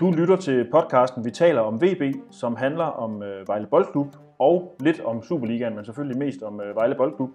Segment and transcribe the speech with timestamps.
[0.00, 4.06] Du lytter til podcasten Vi taler om VB, som handler om øh, Vejle Boldklub
[4.38, 7.30] og lidt om Superligaen, men selvfølgelig mest om øh, Vejle Boldklub.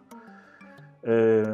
[1.04, 1.46] Øh,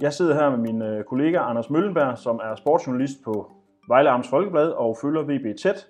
[0.00, 3.52] jeg sidder her med min øh, kollega Anders Møllenberg, som er sportsjournalist på
[3.88, 5.88] Vejle Amts Folkeblad og følger VB tæt.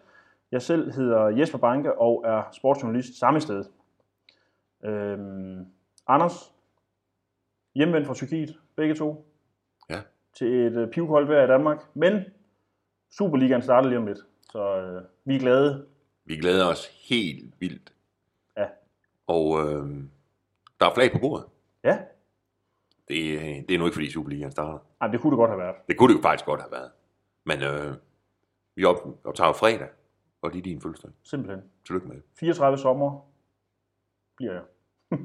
[0.52, 3.64] Jeg selv hedder Jesper Banke og er sportsjournalist samme sted.
[4.84, 5.18] Øh,
[6.06, 6.52] Anders,
[7.74, 9.26] hjemvendt fra Tyrkiet, begge to.
[9.90, 10.00] Ja.
[10.38, 12.24] Til et øh, pivkoldt vejr i Danmark, men
[13.10, 14.18] Superligaen starter lige om lidt,
[14.52, 15.86] så øh, vi er glade.
[16.24, 17.92] Vi glæder os helt vildt.
[18.56, 18.66] Ja.
[19.26, 19.88] Og øh,
[20.80, 21.46] der er flag på bordet.
[21.84, 21.98] Ja,
[23.08, 24.78] Det, øh, det er nu ikke, fordi Superligaen starter.
[25.00, 25.76] Ej, det kunne det godt have været.
[25.88, 26.90] Det kunne det jo faktisk godt have været.
[27.44, 27.94] Men øh,
[28.76, 29.88] vi op, optager fredag,
[30.42, 31.10] og det er din fødselsdag.
[31.22, 31.62] Simpelthen.
[31.86, 32.24] Tillykke med det.
[32.34, 33.20] 34 sommer
[34.36, 34.62] bliver jeg.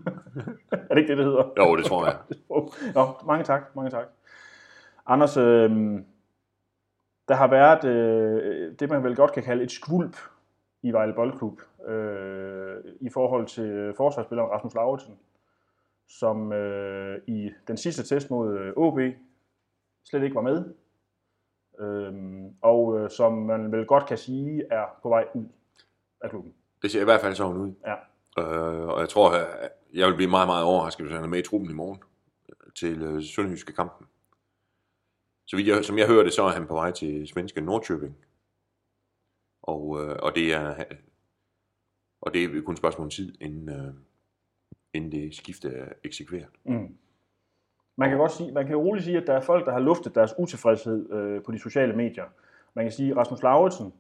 [0.89, 1.53] er det ikke det, det hedder?
[1.57, 2.17] Jo, det tror jeg.
[2.95, 4.05] Nå, mange tak, mange tak.
[5.05, 5.71] Anders, øh,
[7.27, 10.17] der har været øh, det, man vel godt kan kalde et skvulp
[10.81, 15.19] i Vejle Boldklub øh, i forhold til forsvarsspilleren Rasmus Lauritsen,
[16.07, 18.99] som øh, i den sidste test mod øh, OB
[20.03, 20.73] slet ikke var med,
[21.79, 22.13] øh,
[22.61, 25.45] og øh, som man vel godt kan sige er på vej ud
[26.21, 26.53] af klubben.
[26.81, 27.73] Det ser i hvert fald sådan ud.
[27.85, 27.95] Ja.
[28.39, 29.31] Øh, og jeg tror,
[29.93, 31.99] jeg vil blive meget, meget overrasket, hvis han er med i truppen i morgen
[32.49, 34.07] øh, til øh, Sønderjyske kampen.
[35.45, 38.17] Så vidt jeg, som jeg hører det, så er han på vej til svenske Nordkøbing.
[39.63, 40.83] Og, øh, og det er
[42.25, 43.93] og det er kun et spørgsmål om tid, inden, øh,
[44.93, 46.49] inden det skifte er eksekveret.
[46.63, 46.97] Mm.
[47.97, 50.15] Man kan godt sige, man kan roligt sige, at der er folk, der har luftet
[50.15, 52.25] deres utilfredshed øh, på de sociale medier.
[52.73, 53.93] Man kan sige, at Rasmus Lauritsen,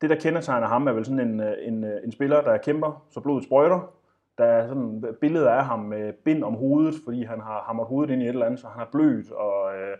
[0.00, 3.06] det der kendetegner ham, er vel sådan en, øh, en, øh, en spiller, der kæmper,
[3.10, 3.94] så blodet sprøjter.
[4.38, 8.12] Der er sådan billeder af ham med bind om hovedet, fordi han har hamret hovedet
[8.12, 9.96] ind i et eller andet, så han er blødt, og øh,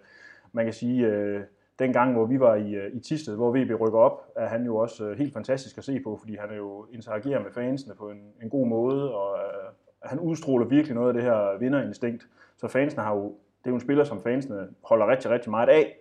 [0.52, 1.41] man kan sige, øh,
[1.78, 4.64] den gang, hvor vi var i, øh, i Tisted, hvor VB rykker op, er han
[4.64, 7.95] jo også øh, helt fantastisk at se på, fordi han er jo interagerer med fansene
[7.95, 12.28] på en, en god måde, og øh, han udstråler virkelig noget af det her vinderinstinkt.
[12.56, 15.68] Så fansene har jo, det er jo en spiller, som fansene holder rigtig, rigtig meget
[15.68, 15.96] af.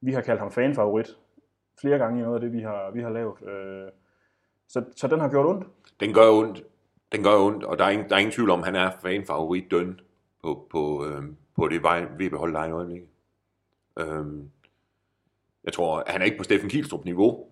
[0.00, 1.16] Vi har kaldt ham fanfavorit
[1.80, 3.42] flere gange i noget af det, vi har, vi har lavet.
[3.48, 3.88] Øh,
[4.68, 5.66] så, så den har gjort ondt.
[6.00, 6.64] Den gør ondt.
[7.12, 8.90] Den gør ondt, og der er ingen, der er ingen tvivl om, at han er
[9.02, 10.00] fanfavorit døn
[10.42, 11.22] på, på, øh,
[11.56, 13.08] på det vej, vi beholder dig i øjeblikket.
[13.98, 14.50] Øhm,
[15.64, 17.50] jeg tror, han er ikke på Steffen Kielstrup niveau,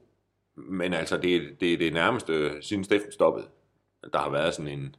[0.54, 3.46] men altså det, er- det er det nærmeste, siden Steffen stoppede,
[4.12, 4.96] der har været sådan en,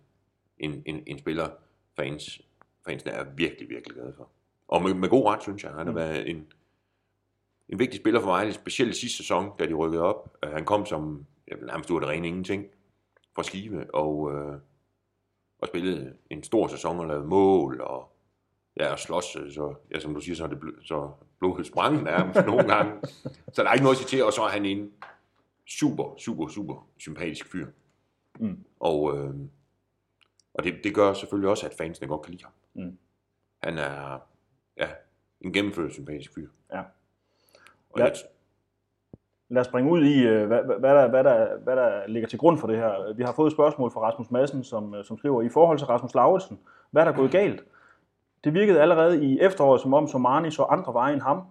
[0.58, 1.50] en, en, en spiller,
[1.96, 2.42] fans,
[2.86, 4.30] fansene er virkelig, virkelig glade for.
[4.68, 5.72] Og med, med god ret, synes jeg.
[5.72, 5.96] Han har Mm.
[5.96, 6.48] været en,
[7.70, 10.38] en vigtig spiller for Vejle, specielt sidste sæson, da de rykkede op.
[10.44, 12.66] Øh, Han kom som, jeg vil nærmest det rene ingenting,
[13.36, 14.58] fra Skive, og, øh,
[15.60, 18.17] og spillede en stor sæson og lavede mål, og
[18.80, 21.66] ja, og slås, øh, så, ja, som du siger, så er det bl- så blodet
[21.68, 22.94] sprang nærmest nogle gange.
[23.54, 24.92] Så der er ikke noget at sige til, og så er han en
[25.68, 27.68] super, super, super sympatisk fyr.
[28.40, 28.64] Mm.
[28.80, 29.34] Og, øh,
[30.54, 32.54] og det, det gør selvfølgelig også, at fansene godt kan lide ham.
[32.74, 32.98] Mm.
[33.64, 34.20] Han er
[34.78, 34.88] ja,
[35.42, 36.48] en gennemført sympatisk fyr.
[36.74, 36.82] Ja.
[37.90, 38.10] Og Ja.
[39.50, 42.40] Lad os springe ud i, øh, hvad, hvad, der, hvad, der, hvad der ligger til
[42.40, 43.14] grund for det her.
[43.14, 45.88] Vi har fået et spørgsmål fra Rasmus Madsen, som, øh, som skriver, i forhold til
[45.88, 46.60] Rasmus Lauritsen,
[46.92, 47.64] hvad er der gået galt?
[48.48, 51.42] Det virkede allerede i efteråret, som om Somani så andre veje end ham.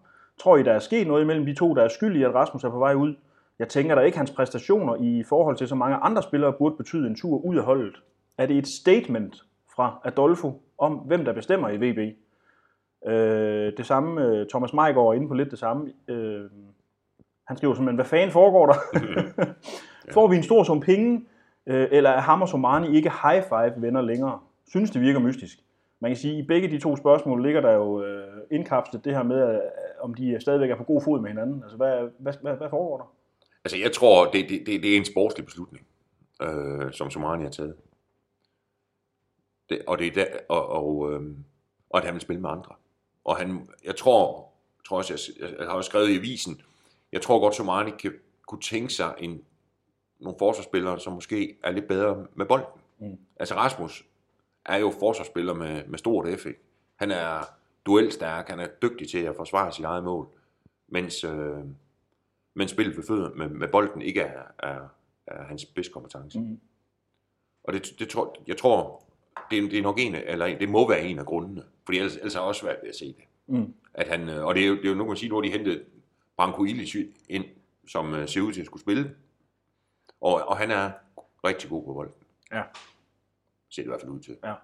[0.40, 2.64] Tror I, der er sket noget imellem de to, der er skyld i, at Rasmus
[2.64, 3.14] er på vej ud?
[3.58, 7.06] Jeg tænker da ikke, hans præstationer i forhold til så mange andre spillere burde betyde
[7.06, 7.94] en tur ud af holdet.
[8.38, 9.36] Er det et statement
[9.76, 12.16] fra Adolfo om, hvem der bestemmer i VB?
[13.06, 15.92] Øh, det samme, øh, Thomas Meigård er inde på lidt det samme.
[16.08, 16.50] Øh,
[17.48, 18.74] han skriver simpelthen, hvad fanden foregår der?
[20.14, 21.26] Får vi en stor sum penge,
[21.66, 24.38] øh, eller er ham og Somani ikke high five venner længere?
[24.68, 25.58] Synes det virker mystisk.
[26.00, 29.14] Man kan sige, at i begge de to spørgsmål ligger der jo øh, indkapslet det
[29.14, 29.60] her med, øh,
[30.00, 31.62] om de stadigvæk er på god fod med hinanden.
[31.62, 33.12] Altså, hvad, hvad, hvad, hvad foregår der?
[33.66, 35.86] altså, jeg tror, det, det, det, det er en sportslig beslutning,
[36.42, 37.76] øh, som Somani har taget.
[39.68, 41.20] Det, og, det er der, og, og, øh,
[41.90, 42.74] og at han vil spille med andre.
[43.24, 44.52] Og han, jeg tror,
[44.84, 46.60] tror også, jeg, jeg har også skrevet i avisen,
[47.12, 48.12] jeg tror godt, Somani kan,
[48.46, 49.42] kunne tænke sig en,
[50.20, 52.66] nogle forsvarsspillere, som måske er lidt bedre med bolden.
[52.98, 53.18] Mm.
[53.36, 54.06] Altså Rasmus
[54.68, 56.46] er jo forsvarsspiller med, med stort F.
[56.46, 56.60] ikke?
[56.96, 57.44] Han er
[57.86, 60.28] duelstærk, han er dygtig til at forsvare sit eget mål,
[60.88, 61.58] mens, øh,
[62.54, 64.88] mens spillet ved fødder med, med bolden ikke er, er,
[65.26, 66.40] er hans spidskompetence.
[66.40, 66.60] Mm.
[67.64, 69.04] Og det, det tror, jeg tror,
[69.50, 72.16] det, er- det er nok en eller det må være en af grundene, fordi ellers,
[72.16, 73.24] ellers har jeg også svært ved at se det.
[73.46, 73.74] Mm.
[73.94, 75.34] At han, øh, og det er jo, det er jo nu kan man sige, nu
[75.34, 75.84] har de hentet
[76.36, 76.96] Branko Ilic
[77.28, 77.44] ind,
[77.88, 79.16] som øh, ser ud til at skulle spille.
[80.20, 80.90] Og, og han er
[81.44, 82.14] rigtig god på bolden.
[82.52, 82.62] Ja.
[83.68, 84.36] Ser det i hvert fald ud til.
[84.44, 84.54] Ja.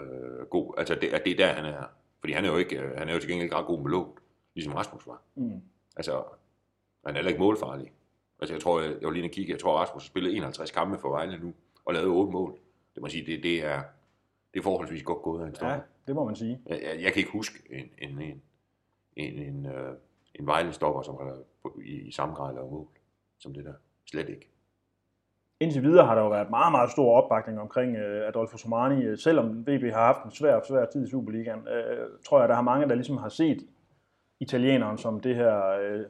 [0.00, 0.74] Øh, god.
[0.78, 1.84] Altså det, at det er der, han er.
[2.20, 3.90] Fordi han er jo ikke, øh, han er jo til gengæld ikke ret god med
[3.90, 4.12] låget,
[4.54, 5.22] ligesom Rasmus var.
[5.34, 5.62] Mm.
[5.96, 6.24] Altså,
[7.06, 7.92] han er heller ikke målfarlig.
[8.40, 10.98] Altså jeg tror, jeg, jeg var lige kigge, jeg tror Rasmus har spillet 51 kampe
[10.98, 11.54] for Vejle nu,
[11.84, 12.58] og lavet 8 mål.
[12.94, 13.82] Det må sige, det, det er,
[14.54, 15.74] det er forholdsvis godt gået af en stopper.
[15.74, 16.60] Ja, det må man sige.
[16.66, 18.42] Jeg, jeg, jeg kan ikke huske en, en, en,
[19.16, 19.94] en, en, øh,
[20.34, 21.38] en Vejle-stopper, som har
[21.82, 22.88] i, i samme grad lavet mål,
[23.38, 23.74] som det der.
[24.10, 24.50] Slet ikke.
[25.60, 29.04] Indtil videre har der jo været meget, meget stor opbakning omkring øh, Adolfo Somani.
[29.04, 32.56] Øh, Selvom VB har haft en svær, svær tid i Superligaen, øh, tror jeg, der
[32.56, 33.66] er mange, der ligesom har set
[34.40, 35.68] italieneren som det her...
[35.68, 36.04] Øh,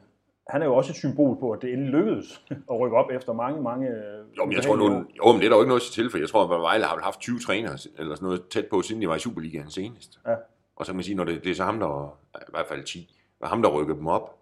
[0.48, 3.32] han er jo også et symbol på, at det endelig lykkedes at rykke op efter
[3.32, 3.88] mange, mange...
[4.36, 6.18] Jo, men jeg tror nu, jo, men det er der jo ikke noget til, for
[6.18, 9.08] jeg tror, at Vejle har haft 20 trænere, eller sådan noget tæt på, siden de
[9.08, 10.20] var i Superligaen senest.
[10.26, 10.34] Ja.
[10.76, 12.84] Og så kan man sige, når det, det er så ham, der, i hvert fald
[12.84, 12.98] 10,
[13.38, 14.38] det er ham, der rykker dem op.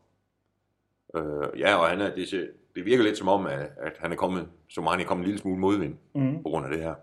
[1.14, 4.17] Øh, ja, og han er, det, det virker lidt som om, at, at han er
[4.17, 6.43] kommet, som han er kommet en lille smule modvind Mm.
[6.43, 6.94] på grund af det her.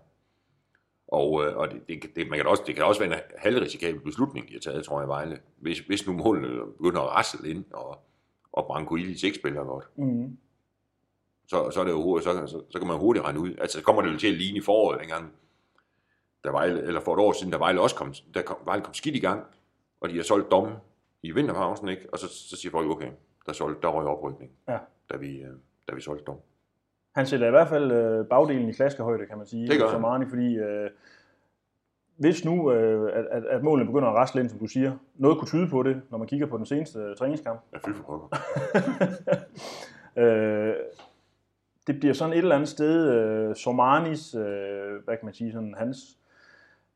[1.08, 4.00] Og, øh, og det, det, det, man kan også, det kan også være en halvrisikabel
[4.00, 5.38] beslutning, de har taget, tror jeg, Vejle.
[5.56, 7.98] Hvis, hvis nu målene begynder at rasle ind, og,
[8.52, 10.36] og Branko Illich ikke spiller godt, Mm.
[11.46, 13.54] så, så, er det jo, hurtigt- så, så, så kan man hurtigt regne ud.
[13.58, 15.32] Altså, så kommer det jo til at ligne i foråret, dengang,
[16.44, 18.94] der Vejle, eller for et år siden, da Vejle også kom, der kom, Vejle kom
[18.94, 19.44] skidt i gang,
[20.00, 20.68] og de har solgt dom
[21.22, 22.06] i vinterpausen, ikke?
[22.12, 23.10] Og så, så siger folk, okay,
[23.46, 24.78] der, solgt, der røg oprykning, Ja.
[25.12, 25.50] da, vi, øh,
[25.88, 26.36] da vi solgte dom.
[27.14, 29.94] Han sætter i hvert fald øh, bagdelen i klaskehøjde, kan man sige, Det gør han.
[29.94, 30.90] Somani, fordi øh,
[32.16, 35.38] hvis nu, øh, at, at, at målene begynder at rasle ind, som du siger, noget
[35.38, 38.02] kunne tyde på det, når man kigger på den seneste øh, træningskamp, Ja, fy for
[38.02, 38.28] pokker.
[40.22, 40.74] øh,
[41.86, 45.74] det bliver sådan et eller andet sted øh, Somanis, øh, hvad kan man sige, sådan
[45.78, 46.18] hans,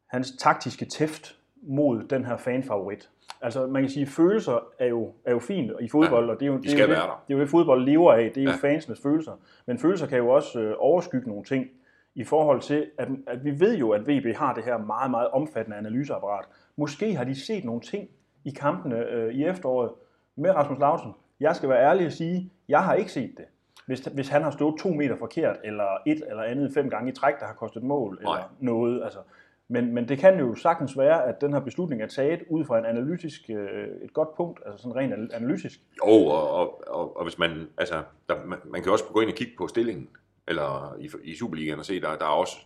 [0.07, 3.11] hans taktiske tæft mod den her fanfavorit.
[3.43, 6.47] Altså man kan sige, følelser er jo, er jo fint i fodbold, Ja, og det
[6.47, 6.97] er jo, de det, er jo det,
[7.29, 8.69] det er jo det, fodbold lever af, det er jo Ja.
[8.69, 9.33] fansenes følelser.
[9.67, 11.67] Men følelser kan jo også øh, overskygge nogle ting
[12.15, 15.29] i forhold til, at, at vi ved jo, at VB har det her meget, meget
[15.29, 16.45] omfattende analyseapparat.
[16.77, 18.09] Måske har de set nogle ting
[18.45, 19.91] i kampene øh, i efteråret
[20.37, 21.13] med Rasmus Lausen.
[21.41, 23.45] Jeg skal være ærlig og sige, jeg har ikke set det.
[23.87, 27.15] Hvis, hvis han har stået to meter forkert, eller et eller andet fem gange i
[27.15, 28.33] træk, der har kostet mål, Nej.
[28.35, 29.03] eller noget.
[29.05, 29.19] Altså.
[29.71, 32.79] Men, men det kan jo sagtens være, at den her beslutning er taget ud fra
[32.79, 35.81] en analytisk, øh, et godt punkt, altså sådan rent anal- analytisk.
[36.07, 39.31] Jo, og, og, og, og hvis man, altså, der, man, man kan også gå ind
[39.31, 40.09] og kigge på stillingen,
[40.47, 42.57] eller i, i Superligaen og se, der, der er også,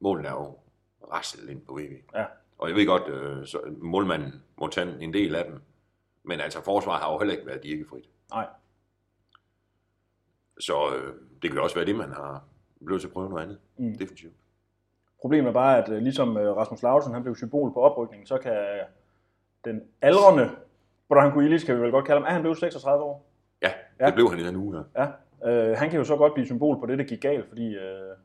[0.00, 0.56] målene er jo
[1.12, 2.14] raslet ind på VB.
[2.14, 2.24] Ja.
[2.58, 5.60] Og jeg ved godt, øh, så målmanden må tage en del af dem,
[6.22, 8.04] men altså forsvaret har jo heller ikke været dirkefrit.
[8.30, 8.46] Nej.
[10.60, 12.44] Så øh, det kan jo også være det, man har
[12.84, 13.58] blevet til at prøve noget andet.
[13.78, 13.98] Mm.
[13.98, 14.34] Definitivt.
[15.20, 18.38] Problemet er bare, at øh, ligesom øh, Rasmus Lausen han blev symbol på oprykningen, så
[18.38, 18.56] kan
[19.64, 20.50] den aldrende
[21.08, 23.26] Branko Ilic, kan vi vel godt kalde ham, er han blev 36 år?
[23.62, 23.72] Ja, Ja.
[24.00, 24.84] ja, det blev han i den uge her.
[25.42, 25.50] Ja.
[25.50, 28.16] Øh, han kan jo så godt blive symbol på det, der gik galt, fordi øh,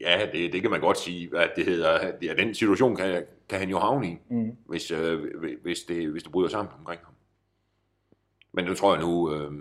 [0.00, 3.58] Ja, det, det kan man godt sige, at det hedder, ja, den situation kan, kan
[3.58, 4.18] han jo havne i.
[4.28, 5.20] mm, hvis, øh,
[5.62, 7.14] hvis, det, hvis det bryder sammen omkring ham.
[8.52, 9.52] Men nu tror jeg nu, øh,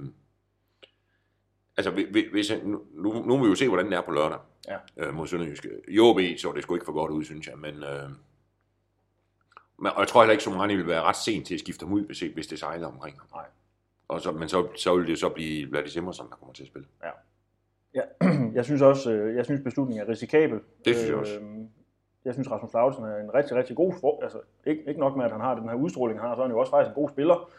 [1.78, 1.92] altså
[2.32, 4.38] hvis, nu, nu, nu må vi jo se, hvordan det er på lørdag
[4.68, 4.78] Ja.
[4.98, 5.70] øh, mod Sønderjyske.
[5.88, 8.10] I OB så det sgu ikke for godt ud, synes jeg, men, øh,
[9.80, 11.94] men og jeg tror heller ikke, Somani vil være ret sent til at skifte ham
[11.94, 13.28] ud, hvis, hvis det sejler omkring ham.
[13.34, 13.46] Nej.
[14.08, 16.68] Og så, men så, så vil det så blive Vladis Simmerson, der kommer til at
[16.68, 16.88] spille.
[17.96, 18.02] ja,
[18.58, 20.60] jeg synes også, øh, jeg synes beslutningen er risikabel.
[20.86, 21.40] Det synes jeg også.
[21.40, 21.66] Øh,
[22.26, 25.26] jeg synes, Rasmus Lausen er en rigtig, rigtig god for, altså ikke, ikke nok med,
[25.26, 26.96] at han har den her udstråling, han har, så er han jo også faktisk en
[26.96, 27.50] god spiller.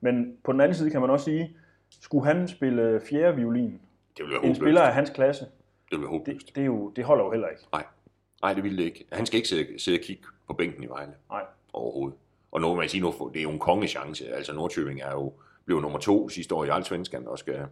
[0.00, 1.56] Men på den anden side kan man også sige,
[2.00, 3.80] skulle han spille fjerde violin,
[4.16, 4.60] Det vil være en håbløst.
[4.60, 5.50] spiller af hans klasse, Det
[5.90, 6.46] vil være håbløst.
[6.46, 7.62] det, det, er jo, det holder jo heller ikke.
[8.42, 9.06] Nej, det ville det ikke.
[9.12, 11.12] Han skal ikke sidde, sidde og kigge på bænken i Vejle.
[11.30, 11.44] Nej.
[11.72, 12.18] Overhovedet.
[12.52, 14.28] Og nu man sige, nu, det er jo en kongechance.
[14.34, 15.32] Altså Nordtøbing er jo
[15.64, 17.66] blev nummer to sidste år i Allsvenskan og skal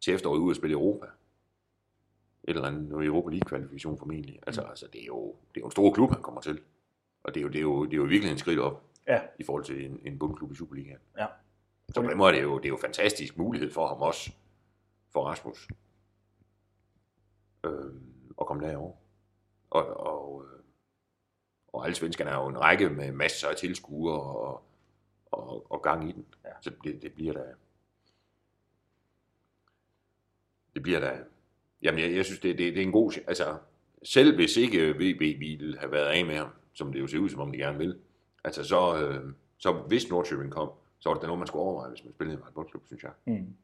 [0.00, 1.06] til efteråret ud og spille Europa.
[2.44, 4.38] Et eller andet noget Europa League-kvalifikation formentlig.
[4.46, 6.60] Altså, altså det, er jo, det er jo en stor klub, han kommer til.
[7.24, 9.20] Og det er jo, det er jo, det er jo virkelig en skridt op Ja.
[9.38, 10.98] i forhold til en, en bundklub i Superligaen.
[11.18, 11.26] Ja.
[11.94, 14.32] Så på den måde er det jo, det er jo fantastisk mulighed for ham også,
[15.12, 15.68] for Rasmus,
[17.64, 17.94] øh,
[18.40, 18.96] at komme derover.
[19.70, 20.60] Og, og, øh,
[21.72, 24.62] og alle svenskerne er jo en række med masser af tilskuere og,
[25.26, 26.26] og, og gang i den.
[26.44, 26.50] Ja.
[26.60, 27.44] Så det, det bliver da...
[30.74, 31.18] Det bliver da...
[31.82, 33.12] Jamen, jeg, jeg synes, det, det, det er en god...
[33.26, 33.58] Altså,
[34.02, 37.28] selv hvis ikke VB ville have været af med ham, som det jo ser ud
[37.28, 37.98] som om de gerne vil,
[38.44, 41.90] altså så, øh, så hvis Nordtøbing kom, så var det da noget, man skulle overveje,
[41.90, 43.12] hvis man spillede i en boldklub, synes jeg.
[43.26, 43.56] Mm.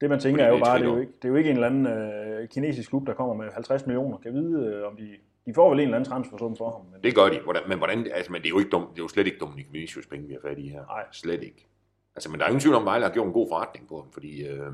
[0.00, 1.36] Det man tænker Fordi er jo bare, et det er jo, ikke, det er jo
[1.36, 4.18] ikke en eller anden øh, kinesisk klub, der kommer med 50 millioner.
[4.18, 5.16] Kan vide, øh, om de,
[5.46, 6.86] de får vel en eller anden transfersum for ham.
[6.92, 8.98] Men, Det gør de, hvordan, men, hvordan, altså, men det er jo ikke dum, det
[8.98, 10.86] er jo slet ikke Dominik Vinicius penge, vi har fat i her.
[10.86, 11.06] Nej.
[11.12, 11.66] Slet ikke.
[12.14, 14.00] Altså, men der er ingen tvivl om, at Vejle har gjort en god forretning på
[14.00, 14.72] ham, fordi øh,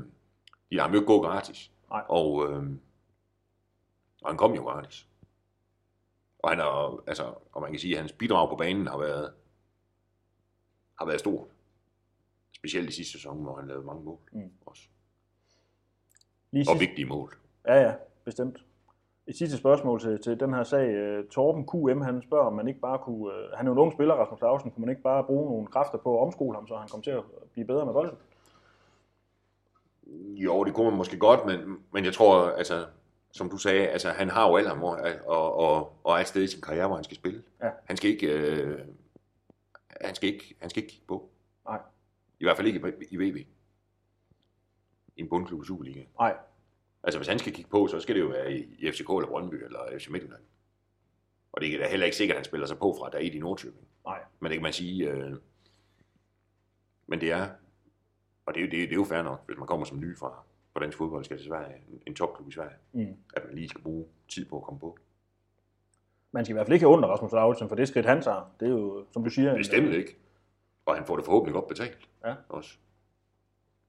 [0.71, 1.71] de har jo ikke gået gratis.
[1.89, 2.03] Nej.
[2.09, 2.63] Og, øh,
[4.21, 5.07] og han kom jo gratis.
[6.39, 9.33] Og, han er, altså, og man kan sige, at hans bidrag på banen har været,
[10.99, 11.47] har været stort.
[12.57, 14.17] Specielt i sidste sæson, hvor han lavede mange mål.
[14.31, 14.51] Mm.
[14.65, 14.81] Også.
[16.51, 17.37] Lige Og sidst, vigtige mål.
[17.67, 17.93] ja, ja,
[18.25, 18.63] bestemt.
[19.27, 20.87] Et sidste spørgsmål til, til den her sag.
[20.89, 23.33] Øh, Torben QM, han spørger, om man ikke bare kunne...
[23.33, 24.71] øh, Han er jo en ung spiller, Rasmus Clausen.
[24.71, 27.11] Kunne man ikke bare bruge nogle kræfter på at omskole ham, så han kom til
[27.11, 27.23] at
[27.53, 28.17] blive bedre med bolden?
[30.35, 32.85] Jo, det kunne man måske godt, men, men jeg tror, altså,
[33.31, 36.47] som du sagde, altså, han har jo hvor, og, og, og er et sted i
[36.47, 37.43] sin karriere, hvor han skal spille.
[37.63, 37.69] Ja.
[37.85, 38.79] Han skal ikke, øh,
[40.01, 41.29] han skal ikke, han skal ikke kigge på.
[41.65, 41.79] Nej.
[42.39, 43.35] I hvert fald ikke i, i VB.
[45.15, 46.03] I en bundklub i Superliga.
[46.19, 46.37] Nej,
[47.03, 49.55] Altså, hvis han skal kigge på, så skal det jo være i, FCK eller Brøndby
[49.65, 50.41] eller FC Midtjylland.
[51.51, 53.21] Og det er da heller ikke sikkert, at han spiller sig på fra, der er
[53.21, 53.79] i Nordtypen.
[54.05, 54.19] nej.
[54.39, 55.33] Men det kan man sige, øh,
[57.07, 57.49] men det er,
[58.45, 59.99] og det er, jo- det, er, det er jo fair nok, hvis man kommer som
[59.99, 61.75] ny fra, fra dansk fodbold, skal til Sverige,
[62.07, 63.15] en, topklub i Sverige, Mm.
[63.35, 64.97] at man lige skal bruge tid på at komme på.
[66.31, 68.51] Man skal i hvert fald ikke have under Rasmus Lauritsen for det skridt, han tager.
[68.59, 69.51] Det er jo, som du siger...
[69.51, 70.17] en- Bestemt ikke.
[70.87, 72.09] Og han får det forhåbentlig godt betalt.
[72.25, 72.35] Ja.
[72.49, 72.77] Også.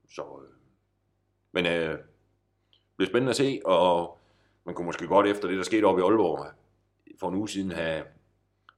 [0.09, 0.49] Så, øh,
[1.51, 1.99] men øh, det
[2.97, 4.17] bliver spændende at se, og
[4.65, 6.45] man kunne måske godt efter det, der skete oppe i Aalborg,
[7.19, 8.03] for en uge siden have,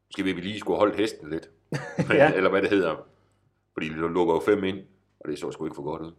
[0.07, 1.49] måske vi lige skulle holde hesten lidt.
[2.09, 2.33] Ja.
[2.33, 3.07] Eller hvad det hedder.
[3.73, 4.79] Fordi det lukker jo fem ind,
[5.19, 6.11] og det så sgu ikke for godt ud.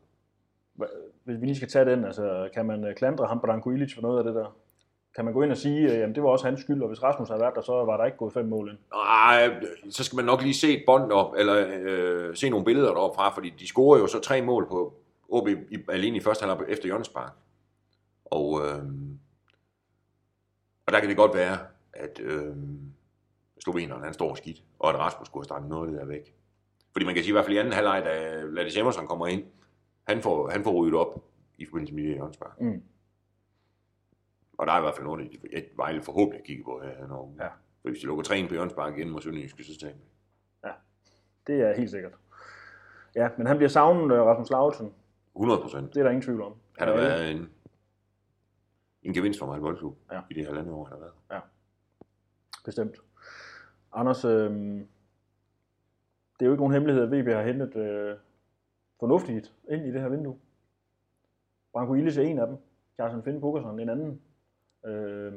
[1.24, 4.02] Hvis vi lige skal tage den, altså, kan man øh, klandre ham Branko Ilic for
[4.02, 4.56] noget af det der?
[5.14, 7.02] Kan man gå ind og sige, at jamen, det var også hans skyld, og hvis
[7.02, 8.78] Rasmus havde været der, så var der ikke gået fem mål ind?
[8.92, 12.88] Nej, så skal man nok lige se et bånd op, eller øh, se nogle billeder
[12.88, 14.94] deroppe fra, fordi de scorer jo så tre mål på
[15.28, 17.32] OB i, alene i første halvleg efter Jørgens Park.
[18.24, 18.84] Og, øh,
[20.86, 21.58] og der kan det godt være,
[21.92, 22.56] at øh,
[23.64, 26.34] sloveneren han står skidt, og at Rasmus skulle have strammet noget af det der væk.
[26.92, 29.44] Fordi man kan sige i hvert fald i anden halvleg, da Ladis Emerson kommer ind,
[30.08, 31.24] han får, han får ryddet op
[31.58, 32.60] i forbindelse med Jørgens Park.
[32.60, 32.82] Mm.
[34.62, 37.06] Og der er i hvert fald noget, at Vejle forhåbentlig kigger på her.
[37.08, 37.46] Når, Ja.
[37.48, 40.00] For hvis de lukker træen på Jørgens Park igen mod Sønderjyske, så tager vi.
[41.46, 42.12] Det er helt sikkert.
[43.14, 44.94] Ja, men han bliver savnet, øh, Rasmus Lauritsen.
[45.36, 45.94] 100 procent.
[45.94, 46.54] Det er der ingen tvivl om.
[46.78, 47.50] Han har Ja, været en,
[49.02, 50.20] en gevinst for mig i boldklub Ja.
[50.30, 51.42] i det halvandet år, han har været.
[52.64, 52.96] Bestemt.
[53.92, 54.86] Anders, øh, det
[56.40, 58.16] er jo ikke nogen hemmelighed, at VB har hentet øh,
[59.00, 60.38] fornuftigt ind i det her vindue.
[61.72, 62.56] Branko Illich er en af dem.
[62.96, 64.20] Carsten Finn Bukkerson en anden.
[64.86, 65.32] Øh,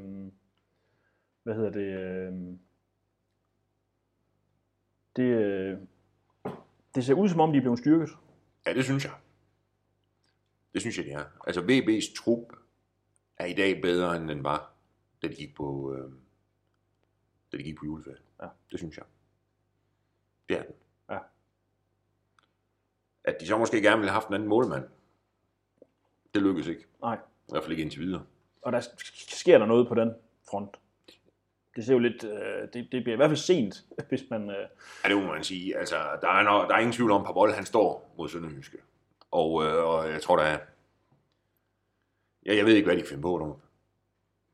[1.44, 2.00] hvad hedder det?
[2.00, 2.34] Øh,
[5.16, 5.78] det, øh,
[6.96, 8.10] det ser ud som om, de er blevet styrket.
[8.66, 9.14] Ja, det synes jeg.
[10.74, 11.25] Det synes jeg, det er.
[11.48, 12.54] Altså, VB's trup
[13.38, 14.74] er i dag bedre, end den var,
[15.22, 16.12] da de gik på, øh,
[17.52, 18.18] da de gik på juleferie.
[18.42, 18.48] Ja.
[18.72, 19.06] Det synes jeg.
[20.50, 20.75] Det er den.
[21.10, 21.20] Ja.
[23.24, 24.90] At de så måske gerne ville have haft en anden målmand,
[26.34, 26.86] det lykkedes ikke.
[27.02, 27.16] Nej.
[27.16, 28.25] I hvert fald ikke indtil videre.
[28.65, 28.81] Og der
[29.29, 30.13] sker der noget på den
[30.50, 30.77] front.
[31.75, 34.50] Det ser jo lidt, øh, det, det bliver i hvert fald sent, hvis man...
[34.50, 34.67] Øh,
[35.03, 35.77] Ja, det må man sige.
[35.77, 38.77] Altså, der er, no, der er ingen tvivl om, at Pavol, han står mod Sønderjyske.
[39.31, 40.60] Og, øh, og jeg tror, der er...
[42.45, 43.60] Ja, jeg ved ikke, hvad de kan finde på nu.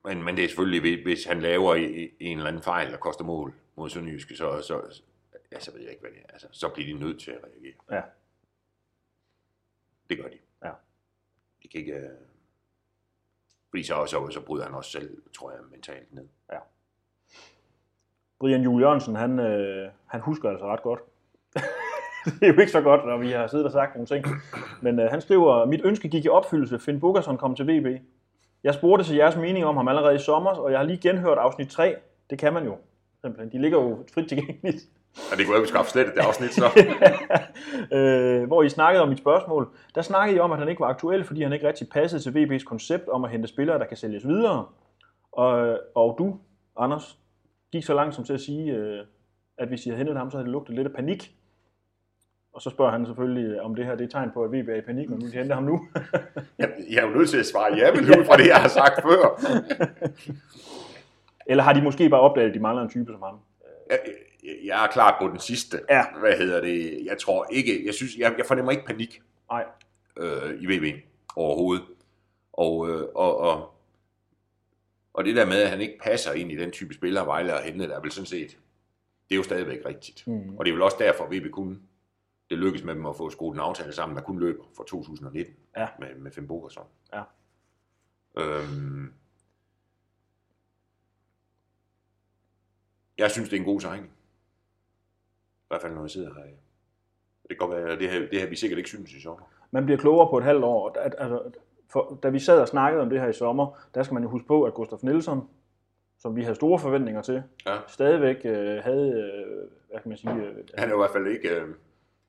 [0.03, 1.75] Men, men det er selvfølgelig, hvis- han laver
[2.19, 5.01] en eller anden fejl, der koster mål mod Sønderjyske, så, så,
[5.51, 6.33] ja, så ved jeg ikke, hvad det er.
[6.33, 7.73] Altså, så bliver de nødt til at reagere.
[7.91, 8.01] Ja.
[10.09, 10.37] Det gør de.
[10.63, 10.71] Ja.
[11.63, 11.93] De kan ikke...
[11.93, 12.09] Øh...
[13.71, 16.25] Fordi så, så, så bryder han også selv, tror jeg, mentalt ned.
[18.41, 20.99] Brian Juel Jørgensen, han, øh, han husker altså ret godt.
[22.39, 24.25] det er jo ikke så godt, når vi har siddet og sagt nogle ting.
[24.81, 26.79] Men øh, han skriver, mit ønske gik i opfyldelse.
[26.79, 28.01] Finn Bukkerson kom til VB.
[28.63, 31.37] Jeg spurgte til jeres mening om ham allerede i sommer, og jeg har lige genhørt
[31.37, 31.95] afsnit 3.
[32.29, 32.77] Det kan man jo.
[33.21, 33.51] Simpelthen.
[33.51, 34.87] De ligger jo frit tilgængeligt.
[35.31, 36.65] Ja, det kunne jeg, vi skaffe slet det afsnit, så.
[37.97, 39.69] øh, hvor I snakkede om mit spørgsmål.
[39.95, 42.29] Der snakkede I om, at han ikke var aktuel, fordi han ikke rigtig passede til
[42.29, 44.65] VB's koncept om at hente spillere, der kan sælges videre.
[45.31, 46.37] Og, og du,
[46.77, 47.17] Anders,
[47.71, 48.99] gik så langt som til at sige, øh,
[49.57, 51.31] at hvis I havde hentet ham, så havde det lugtet lidt af panik.
[52.53, 54.69] Og så spørger han selvfølgelig, om det her det er et tegn på, at VB
[54.69, 55.87] er i panik, når nu de henter ham nu.
[56.59, 58.67] Jeg, jeg er jo nødt til at svare ja, men ud fra det, jeg har
[58.67, 59.41] sagt før.
[61.45, 63.39] Eller har de måske bare opdaget, at de mangler en type som ham?
[64.43, 65.81] Jeg, er klar på den sidste.
[65.89, 66.05] Ja.
[66.19, 67.05] Hvad hedder det?
[67.05, 69.21] Jeg tror ikke, jeg synes, jeg, jeg fornemmer ikke panik
[69.51, 69.65] Nej.
[70.17, 71.03] øh, i VB
[71.35, 71.85] overhovedet.
[72.53, 73.73] Og, øh, og, og,
[75.13, 77.63] og det der med, at han ikke passer ind i den type spiller, Vejle og
[77.63, 78.57] Henne, der er vel sådan set,
[79.29, 80.27] det er jo stadigvæk rigtigt.
[80.27, 80.57] Mm.
[80.57, 81.79] Og det er vel også derfor, at VB kunne
[82.49, 85.55] det lykkedes med dem at få skruet en aftale sammen, der kun løber for 2019
[85.77, 85.87] Ja.
[85.99, 86.85] med, med Finn Bogerson.
[87.13, 87.23] Ja.
[88.37, 89.13] Øhm,
[93.17, 94.11] jeg synes, det er en god signing.
[95.71, 96.43] Hvert fald, når jeg sidder her.
[97.49, 99.51] Det kan godt være, det her, det her vi sikkert ikke synes i sommer.
[99.71, 100.97] Man bliver klogere på et halvt år.
[100.99, 101.41] At, altså,
[101.89, 104.29] for, da vi sad og snakkede om det her i sommer, der skal man jo
[104.29, 105.41] huske på, at Gustaf Nielsen,
[106.19, 107.75] som vi havde store forventninger til, Ja.
[107.87, 109.57] stadigvæk øh, havde, øh,
[109.89, 111.67] hvad kan man sige, øh, Han er i hvert fald ikke øh,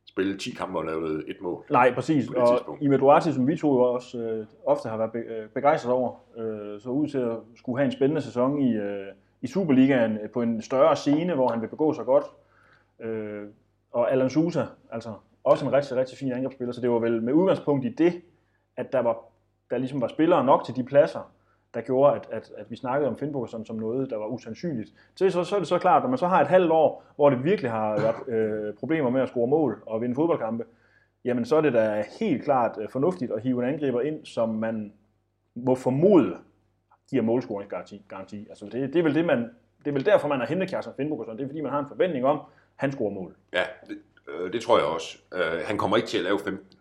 [0.08, 1.64] spille 10 kampe og lave et mål.
[1.70, 2.30] Nej, præcis.
[2.30, 2.78] Og.
[2.80, 6.14] Ime Duarte, som vi to jo også øh, ofte har været be- øh, begejstret over,
[6.36, 9.06] øh, så ud til at skulle have en spændende sæson i, øh,
[9.42, 12.24] i Superligaen på en større scene, hvor han vil begå sig godt.
[13.02, 13.48] Øh,
[13.92, 17.32] og Alan Sousa, altså også en rigtig, rigtig fin angrebsspiller, så det var vel med
[17.32, 18.22] udgangspunkt i det,
[18.76, 19.18] at der, var,
[19.70, 21.32] der ligesom var spillere nok til de pladser,
[21.74, 24.92] der gjorde, at, at, at vi snakkede om Finnboga som, noget, der var usandsynligt.
[25.14, 27.30] Så, så, så er det så klart, når man så har et halvt år, hvor
[27.30, 30.64] det virkelig har været øh, problemer med at score mål og vinde fodboldkampe,
[31.24, 34.48] jamen så er det da helt klart øh, fornuftigt at hive en angriber ind, som
[34.48, 34.92] man
[35.54, 36.36] må formode
[37.10, 38.04] giver målscoringsgaranti.
[38.08, 38.46] Garanti.
[38.48, 39.38] Altså det, det, er vel det, man,
[39.78, 41.32] det er vel derfor, man har hentet Kjærsen Finnboga.
[41.32, 42.40] Det er fordi, man har en forventning om,
[42.82, 43.36] han scorer mål.
[43.52, 45.18] Ja, det, øh, det tror jeg også.
[45.34, 46.78] Øh, han kommer ikke til at lave 15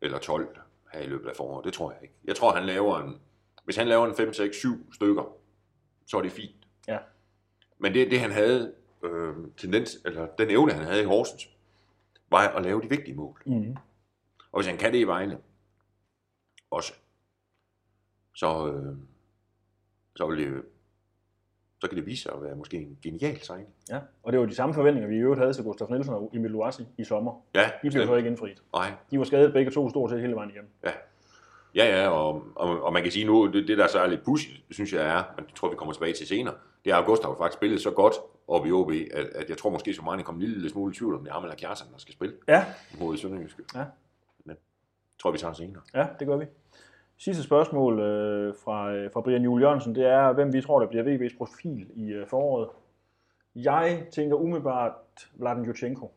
[0.00, 0.58] eller 12
[0.92, 1.64] her i løbet af foråret.
[1.64, 2.14] Det tror jeg ikke.
[2.24, 3.20] Jeg tror, han laver en...
[3.64, 5.36] Hvis han laver en 5, 6, 7 stykker,
[6.06, 6.66] så er det fint.
[6.88, 6.98] Ja.
[7.78, 8.74] Men det, det han havde,
[9.04, 11.56] øh, tendens, eller den evne, han havde i Horsens,
[12.30, 13.42] var at lave de vigtige mål.
[13.46, 13.76] Mm-hmm.
[14.52, 15.38] Og hvis han kan det i Vejle,
[16.70, 16.92] også,
[18.34, 18.96] så, øh,
[20.16, 20.62] så, vil det,
[21.80, 23.68] så kan det vise sig at være måske en genial signing.
[23.90, 26.30] Ja, og det var de samme forventninger, vi i øvrigt havde til Gustaf Nielsen og
[26.34, 27.42] Emil Luasi i sommer.
[27.54, 28.16] Ja, De blev så bestemt.
[28.16, 28.62] ikke indfriet.
[28.74, 30.70] Nej, De var skadet begge to stort set hele vejen igennem.
[30.84, 30.90] Ja,
[31.74, 34.24] ja, ja og, og, og man kan sige nu, det, det der så er lidt
[34.24, 36.54] pudsigt, synes jeg er, men det tror vi kommer tilbage til senere,
[36.84, 38.14] det er, at Gustav faktisk spillet så godt
[38.48, 40.96] oppe i OB, at, at jeg tror måske, så meget kommer en lille smule i
[40.96, 42.64] tvivl, om det er ham eller Kjartan, der skal spille Ja,
[43.00, 43.62] mod Sønderjyske.
[43.74, 43.84] Ja.
[44.44, 44.56] Men
[45.22, 45.82] tror vi tager senere.
[45.94, 46.44] ja, det gør vi.
[47.18, 50.86] Sidste spørgsmål øh, fra, øh, fra Brian Juel Jørgensen, det er, hvem vi tror, der
[50.86, 52.68] bliver VB's profil i øh, foråret.
[53.54, 54.92] Jeg tænker umiddelbart
[55.34, 56.12] Vladen Jutchenko.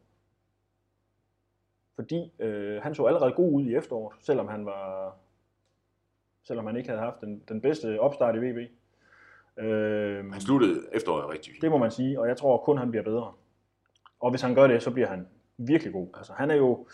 [1.95, 5.15] Fordi øh, han så allerede god ud i efteråret, selvom han var
[6.43, 8.57] selvom han ikke havde haft den, den bedste opstart i VB.
[9.59, 11.61] Øh, Han sluttede efteråret rigtig fint.
[11.61, 13.33] Det må man sige, og jeg tror kun, han bliver bedre.
[14.19, 15.27] Og hvis han gør det, så bliver han
[15.57, 16.07] virkelig god.
[16.17, 16.87] Altså, han er jo,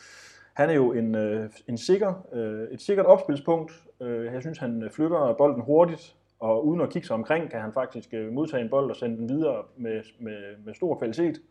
[0.53, 3.86] han er jo en, øh, en sikker, øh, et sikkert opspilspunkt.
[4.01, 7.73] Øh, jeg synes, han flytter bolden hurtigt, og uden at kigge sig omkring, kan han
[7.73, 11.41] faktisk øh, modtage en bold og sende den videre med, med, med stor kvalitet.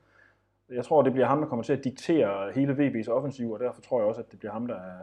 [0.68, 3.80] Jeg tror, det bliver ham, der kommer til at diktere hele VB's offensiv, og derfor
[3.80, 4.98] tror jeg også, at det bliver ham, der er,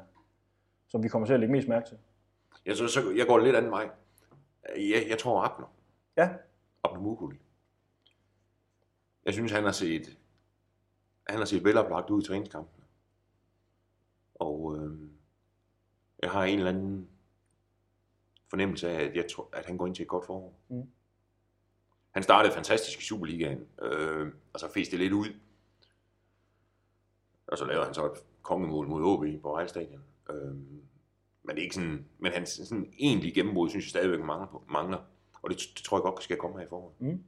[0.88, 1.97] som vi kommer til at lægge mest mærke til.
[2.65, 3.89] Jeg, så, så, jeg går lidt anden vej.
[4.75, 5.73] Jeg, jeg tror Abner.
[6.17, 6.29] Ja,
[6.84, 7.38] Abner Mukuli.
[9.25, 10.17] Jeg synes, han har set,
[11.27, 12.86] han har set veloplagt ud i træningskampene.
[14.36, 15.10] Og øh,
[16.21, 17.10] jeg har en eller anden
[18.53, 20.53] fornemmelse af, at, jeg tror, at han går ind til et godt forår.
[20.69, 20.83] Mm.
[22.11, 25.25] Han startede fantastisk i Superligaen, øh, og så fæste det lidt ud.
[27.47, 28.11] Og så lavede han så et
[28.41, 30.03] kongemål mod OB på Vejle Stadion.
[30.29, 30.35] Øh,
[31.43, 34.47] men det er ikke sådan, men hans sådan egentlige gennembrud, synes jeg stadigvæk mangler.
[34.47, 34.97] på- mangler.
[35.41, 36.93] Og det, det, tror jeg godt skal komme her i foråret.
[36.99, 37.19] det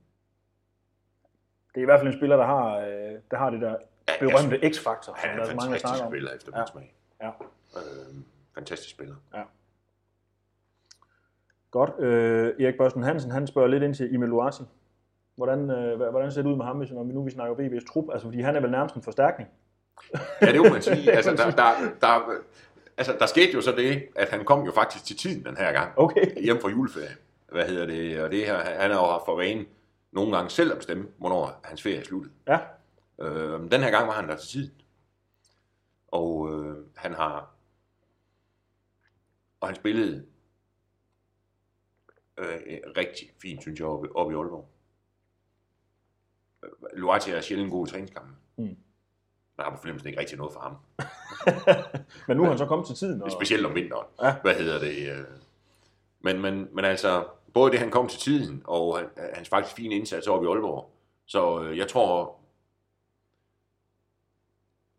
[1.75, 3.75] er i hvert fald en spiller, der har, øh, der har det der
[4.07, 6.59] Ja, berømte X-faktor, som Han er en fantastisk spiller efter Ja.
[6.61, 6.95] min smag.
[7.21, 7.27] Ja.
[7.29, 8.15] Øh,
[8.55, 9.15] fantastisk spiller.
[11.75, 11.91] Godt.
[11.99, 14.63] Øh, Erik Børsten Hansen, han spørger lidt ind til Emil Luati.
[15.35, 17.93] Hvordan, øh, hvordan ser det ud med ham, hvis når vi nu vi snakker VB's
[17.93, 18.05] trup?
[18.11, 19.49] Altså, fordi han er vel nærmest en forstærkning.
[20.41, 21.11] Ja, det må man sige.
[21.17, 22.31] Altså, der, der, der,
[22.97, 25.71] altså, der skete jo så det, at han kom jo faktisk til tiden den her
[25.71, 25.91] gang.
[25.97, 26.43] Okay.
[26.43, 27.15] Hjem fra juleferie.
[27.51, 28.21] Hvad hedder det?
[28.21, 29.65] Og det her, han har jo haft for vane
[30.11, 32.31] nogle gange selv at bestemme, hvornår hans ferie er sluttet.
[32.47, 32.59] Ja,
[33.21, 34.71] Øh, den her gang var han der til tiden.
[36.07, 37.49] Og øh, han har...
[39.59, 40.25] Og han spillede
[42.37, 42.59] øh,
[42.97, 44.69] rigtig fint, synes jeg, oppe, oppe i Aalborg.
[46.63, 48.35] Øh, Luati er sjældent god i træningskampen.
[48.57, 48.77] Mm.
[49.57, 50.75] Der har på fornemmelsen ikke rigtig noget for ham.
[52.27, 53.21] men nu er han så kommet til tiden.
[53.21, 53.31] Og...
[53.31, 54.07] Specielt om vinteren.
[54.21, 54.35] Ja.
[54.41, 55.11] Hvad hedder det?
[55.19, 55.25] øh.
[56.19, 59.95] Men, men, men altså, både det, han kom til tiden, og han- hans faktisk fine
[59.95, 60.91] indsats oppe i Aalborg.
[61.25, 62.39] Så øh, jeg tror,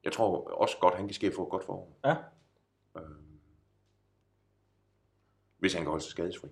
[0.04, 1.98] jeg tror også godt, han kan ske få et godt forår.
[2.04, 2.16] Ja.
[2.96, 3.02] Øh,
[5.58, 6.48] hvis han kan holde sig skadesfri.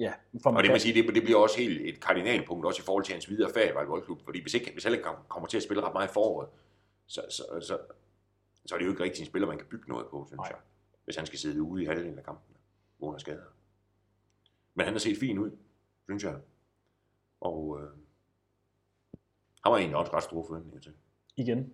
[0.00, 2.84] Ja, for Og det, vil sige, det, det bliver også helt et kardinalpunkt, også i
[2.84, 4.24] forhold til hans videre fag i Vejle Boldklub.
[4.24, 6.48] Fordi hvis, ikke, hvis han kommer til at spille ret meget i foråret,
[7.06, 7.78] så, så, så,
[8.66, 10.46] så er det jo ikke rigtig en spiller, man kan bygge noget på, synes Nej.
[10.48, 10.58] jeg.
[11.04, 12.56] Hvis han skal sidde ude i halvdelen af kampen,
[12.98, 13.42] under skader.
[14.74, 15.50] Men han har set fin ud,
[16.04, 16.36] synes jeg.
[17.40, 17.88] Og øh,
[19.64, 20.92] han var egentlig også ret store forventninger til.
[21.36, 21.72] igen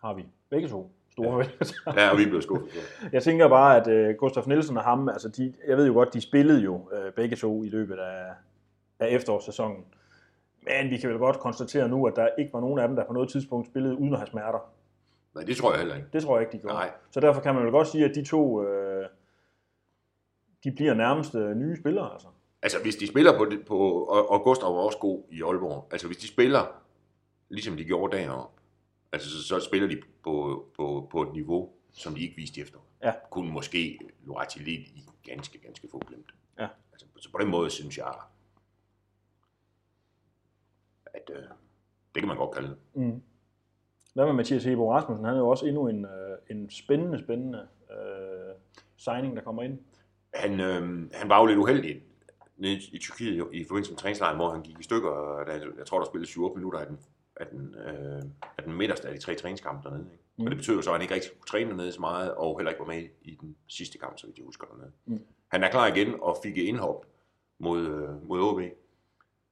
[0.00, 2.02] har vi begge to store forventninger.
[2.02, 2.68] Ja, og vi blev skuffet.
[3.12, 6.14] Jeg tænker bare, at øh, Gustaf Nielsen og ham, altså de, jeg ved jo godt,
[6.14, 8.26] de spillede jo øh, begge to i løbet af,
[8.98, 9.84] af efterårssæsonen.
[10.62, 13.04] Men vi kan vel godt konstatere nu, at der ikke var nogen af dem, der
[13.04, 14.58] på noget tidspunkt spillede uden at have smerter.
[15.34, 16.08] Nej, det tror jeg heller ikke.
[16.12, 16.74] Det tror jeg ikke, de gjorde.
[16.74, 16.90] Nej.
[17.10, 19.06] Så derfor kan man vel godt sige, at de to, øh,
[20.64, 22.12] de bliver nærmest øh, nye spillere.
[22.12, 22.28] Altså.
[22.62, 25.88] Altså, hvis de spiller på, på og, og Gustav var også god i Aalborg.
[25.90, 26.82] Altså, hvis de spiller,
[27.48, 28.60] ligesom de gjorde deroppe,
[29.14, 32.62] Altså, så, så spiller de på, på, på et niveau, som de ikke viste i
[32.62, 32.86] efteråret.
[33.02, 33.12] Ja.
[33.30, 36.34] Kunne måske Lorati lidt i ganske, ganske få glemt.
[36.58, 36.68] Ja.
[36.92, 38.14] Altså, så på den måde synes jeg,
[41.06, 41.42] at øh,
[42.14, 42.76] det kan man godt kalde det.
[42.94, 43.22] Mm.
[44.14, 45.24] Hvad med Mathias Hebo Rasmussen?
[45.24, 48.54] Han er jo også endnu en, øh, en spændende, spændende øh,
[48.96, 49.78] signing, der kommer ind.
[50.34, 52.02] Han, øh, han var jo lidt uheldig
[52.56, 55.10] nede i Tyrkiet i forbindelse med træningslejren, hvor han gik i stykker.
[55.10, 56.98] og Der, jeg tror, der spillede 7-8 minutter af den,
[57.36, 58.22] af den, øh,
[58.58, 60.10] af den midterste af de tre træningskampe dernede.
[60.12, 60.24] Ikke?
[60.36, 60.44] Mm.
[60.44, 62.70] Og det betyder så, at han ikke rigtig kunne træne dernede så meget, og heller
[62.70, 64.92] ikke var med i den sidste kamp, så vidt jeg husker dernede.
[65.04, 65.24] Mm.
[65.48, 67.06] Han er klar igen og fik et indhop
[67.58, 68.60] mod, øh, mod OB.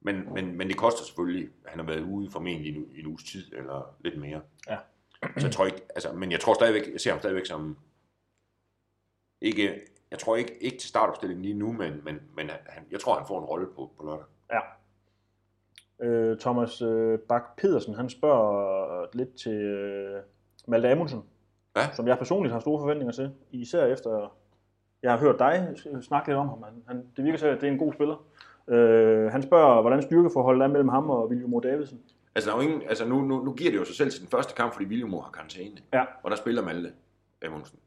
[0.01, 3.53] Men, men, men det koster selvfølgelig, han har været ude formentlig en, en uges tid,
[3.53, 4.41] eller lidt mere.
[4.69, 4.77] Ja.
[5.37, 7.77] Så jeg tror ikke, altså, men jeg tror stadigvæk, jeg ser ham stadigvæk som,
[9.41, 13.17] ikke, jeg tror ikke, ikke til startopstillingen lige nu, men, men, men han, jeg tror,
[13.17, 14.25] han får en rolle på, på lørdag.
[16.01, 20.21] Øh, Thomas øh, Bak Pedersen, han spørger lidt til øh,
[20.67, 21.23] Malte Amundsen,
[21.75, 21.91] Ja.
[21.93, 24.35] som jeg personligt har store forventninger til, især efter,
[25.03, 26.63] jeg har hørt dig snakke lidt om ham.
[26.63, 28.25] Han, han, det virker til, at det er en god spiller.
[28.67, 32.01] Øh, han spørger, hvordan styrkeforholdet er mellem ham og William Mo Davidsen.
[32.35, 34.21] Altså, der er jo ingen, altså nu, nu, nu giver det jo sig selv til
[34.21, 35.77] den første kamp, fordi William har karantæne.
[35.93, 36.05] Ja.
[36.23, 36.93] Og der spiller Malte
[37.45, 37.79] Amundsen.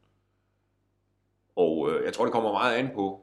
[1.55, 3.21] Og øh, jeg tror, det kommer meget an på,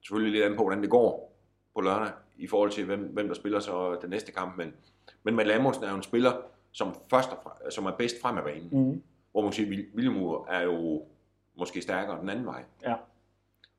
[0.00, 1.36] selvfølgelig lidt an på, hvordan det går
[1.74, 4.56] på lørdag, i forhold til, hvem, hvem der spiller så den næste kamp.
[4.56, 4.74] Men,
[5.22, 6.32] men Malte Amundsen er jo en spiller,
[6.72, 8.68] som, først og fre- som er bedst frem af banen.
[8.72, 9.02] Mm.
[9.32, 10.16] Hvor man siger, Wil- William
[10.48, 11.04] er jo
[11.56, 12.64] måske stærkere den anden vej.
[12.82, 12.94] Ja.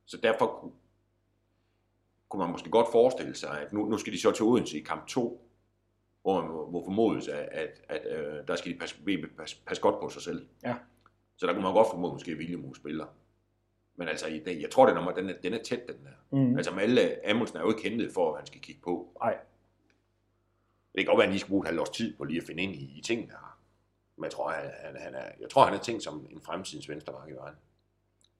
[0.05, 0.71] Så derfor kunne,
[2.29, 4.81] kunne man måske godt forestille sig, at nu, nu skal de så til Odense i
[4.81, 5.41] kamp 2,
[6.21, 6.41] hvor
[6.71, 8.95] må formodes, at, at, at øh, der skal de passe,
[9.37, 10.47] passe, passe godt på sig selv.
[10.63, 10.75] Ja.
[11.37, 12.39] Så der kunne man godt formode, måske at
[12.75, 13.05] spiller.
[13.95, 16.37] Men altså, jeg tror, den er, den er, den er tæt, den der.
[16.37, 16.57] Mm.
[16.57, 19.07] Altså, Malte Amundsen er jo ikke hentet for, at han skal kigge på.
[19.23, 19.37] Nej.
[20.95, 22.41] Det kan godt være, at han lige skal bruge et halvt års tid på lige
[22.41, 23.59] at finde ind i, i tingene her.
[24.17, 26.89] Men jeg tror, han, han, han er, jeg tror, han er tænkt som en fremtidens
[26.89, 27.55] venstreback i vejen.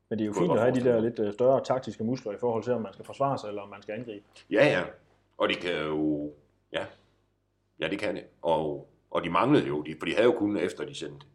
[0.10, 2.38] Men det er jo fint at have de der lidt øh, større taktiske muskler i
[2.40, 4.26] forhold til, om man skal forsvare sig, eller om man skal angribe.
[4.50, 4.84] Ja, ja.
[5.38, 6.34] Og det kan jo...
[6.72, 6.86] Ja,
[7.80, 8.24] ja det kan det.
[8.42, 11.28] Og, og de manglede jo, de, for de havde jo kun efter de sendte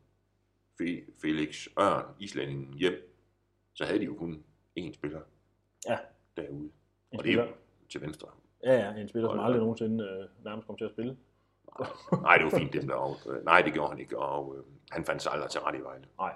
[0.83, 3.10] Fe- Felix Ørn, islændingen, hjem,
[3.75, 4.43] så havde de jo kun
[4.79, 5.21] én spiller
[5.89, 5.99] Ja.
[6.37, 6.71] derude.
[7.13, 7.57] En Og det er jo spiller,
[7.91, 8.29] til venstre.
[8.65, 9.45] ja, ja, en spiller, som Hold da.
[9.45, 11.17] aldrig nogensinde øh, nærmest kom til at spille.
[12.23, 12.95] Nej, det var fint dem der.
[12.95, 14.19] Og, øh, nej, det gjorde han ikke.
[14.19, 16.05] Og øh, han fandt sig aldrig til ret i Vejle.
[16.19, 16.33] Nej.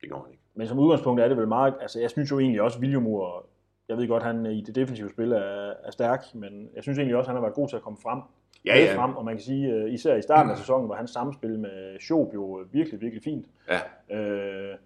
[0.00, 0.42] Det gjorde han ikke.
[0.54, 3.42] Men som udgangspunkt er det vel meget, altså jeg synes jo egentlig også, Moore,
[3.88, 7.16] jeg ved godt, han i det defensive spil er, er stærk, men jeg synes egentlig
[7.16, 8.20] også, han har været god til at komme frem.
[8.64, 8.96] Ja, ja.
[8.98, 11.98] frem, og man kan sige, øh, især i starten af sæsonen, var hans samspil med
[12.00, 13.46] Schob jo øh, virkelig, virkelig fint.
[13.68, 13.80] Ja,
[14.16, 14.76] Øh,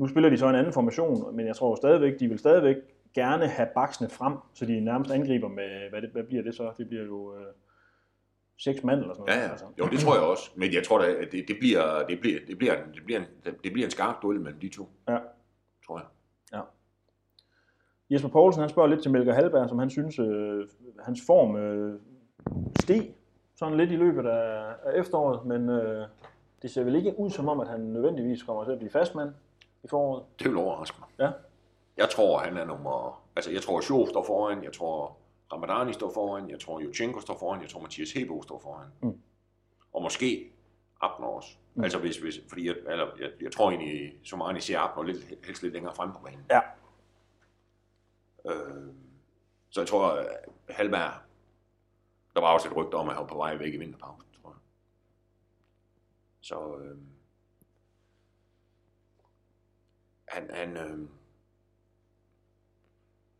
[0.00, 2.76] nu spiller de så en anden formation, men jeg tror stadigvæk, de vil stadigvæk
[3.14, 6.72] gerne have baksene frem, så de nærmest angriber med, hvad, det, hvad bliver det så?
[6.78, 7.46] Det bliver jo øh,
[8.58, 9.40] seks mand eller sådan noget.
[9.40, 9.50] ja, ja.
[9.50, 9.64] Altså.
[9.78, 10.50] Jo, det tror jeg også.
[10.56, 13.26] Men jeg tror da, at det, det, bliver, det, bliver, det, bliver, det, bliver en,
[13.64, 14.88] det bliver en skarp duel mellem de to.
[15.08, 15.18] Ja.
[15.86, 16.06] Tror jeg.
[18.10, 20.68] Jesper Poulsen, han spørger lidt til Melker Halberg, som han synes, øh,
[21.04, 22.00] hans form øh,
[22.80, 23.14] steg
[23.54, 26.06] sådan lidt i løbet af, af efteråret, men øh,
[26.62, 29.30] det ser vel ikke ud som om, at han nødvendigvis kommer til at blive fastmand
[29.84, 30.24] i foråret.
[30.38, 31.08] Det vil overraske mig.
[31.18, 31.32] Ja.
[31.96, 33.22] Jeg tror, han er nummer...
[33.36, 34.64] Altså, jeg tror, Sjov står foran.
[34.64, 35.16] Jeg tror,
[35.52, 36.50] Ramadani står foran.
[36.50, 37.62] Jeg tror, Juchenko står foran.
[37.62, 38.88] Jeg tror, Mathias Hebo står foran.
[39.02, 39.20] Mm.
[39.92, 40.52] Og måske
[41.00, 41.48] Abner også.
[41.74, 41.80] Mm.
[41.80, 41.84] Mm.
[41.84, 45.62] Altså, hvis, hvis, fordi jeg, eller, jeg, jeg tror egentlig, Somani ser Abner lidt, helst
[45.62, 46.46] lidt længere frem på banen.
[46.50, 46.60] Ja.
[48.50, 48.94] Øh,
[49.70, 50.26] så jeg tror, at
[50.68, 51.12] Halberg...
[52.34, 54.50] Der var også et rygte om, at han var på vej væk i vinterpausen, tror
[54.50, 54.58] jeg.
[56.40, 56.78] Så...
[56.78, 56.96] Øh,
[60.30, 61.08] han, han, øh,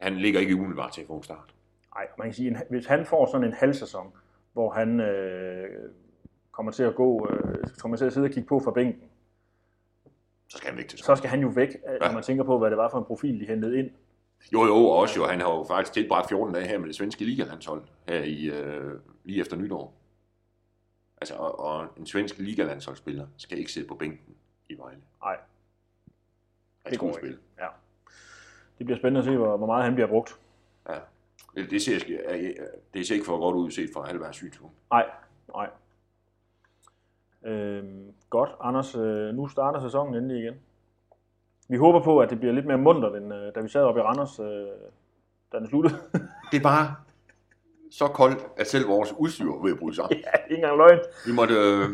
[0.01, 1.55] han ligger ikke umiddelbart til at få en start.
[1.95, 4.13] Nej, man kan sige, hvis han får sådan en halv sæson,
[4.53, 5.91] hvor han øh,
[6.53, 9.03] kommer til at gå, øh, kommer til at sidde og kigge på fra bænken,
[10.49, 12.13] Så skal han væk til så skal han jo væk, øh, når Ja.
[12.15, 13.91] man tænker på, hvad det var for en profil, de hentede ind.
[14.53, 15.27] Jo, jo, og også jo.
[15.27, 19.01] Han har jo faktisk tilbragt 14 dage her med det svenske ligalandshold her i, øh,
[19.25, 19.95] lige efter nytår.
[21.21, 24.35] Altså, og, og en svensk ligalandsholdsspiller skal ikke sidde på bænken
[24.69, 25.01] i Vejle.
[25.23, 25.37] Nej,
[26.91, 27.39] Det skal går spille.
[27.61, 27.67] ja.
[28.79, 30.39] Det bliver spændende at se, hvor, hvor meget han bliver brugt.
[30.89, 30.95] Ja.
[31.55, 31.99] Det, det, ser,
[32.95, 34.75] det ser ikke for godt ud set fra Halbergs synspunkt.
[34.91, 35.07] Nej,
[35.55, 35.69] nej.
[37.45, 38.95] Øhm, godt, Anders.
[38.95, 40.55] Øh, nu starter sæsonen endelig igen.
[41.69, 44.01] Vi håber på, at det bliver lidt mere muntert, end øh, da vi sad oppe
[44.01, 44.47] i Randers, øh,
[45.53, 45.95] da den sluttede.
[46.53, 46.95] Det er bare
[47.91, 50.19] så koldt, at selv vores udstyr var ved at bryde sammen.
[50.19, 50.99] ja, ikke engang løgn.
[51.27, 51.55] Vi måtte...
[51.55, 51.89] Øh,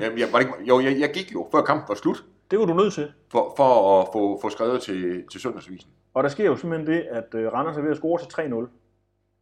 [0.00, 2.58] jeg, jeg, var det ikke, jo, jeg, jeg gik jo, før kampen var slut, Det
[2.58, 3.12] var du nødt til.
[3.28, 5.90] for, for at få, få skrevet til, til søndagsvisen.
[6.14, 8.68] Og der sker jo simpelthen det, at øh, Randers er ved at score til 3-0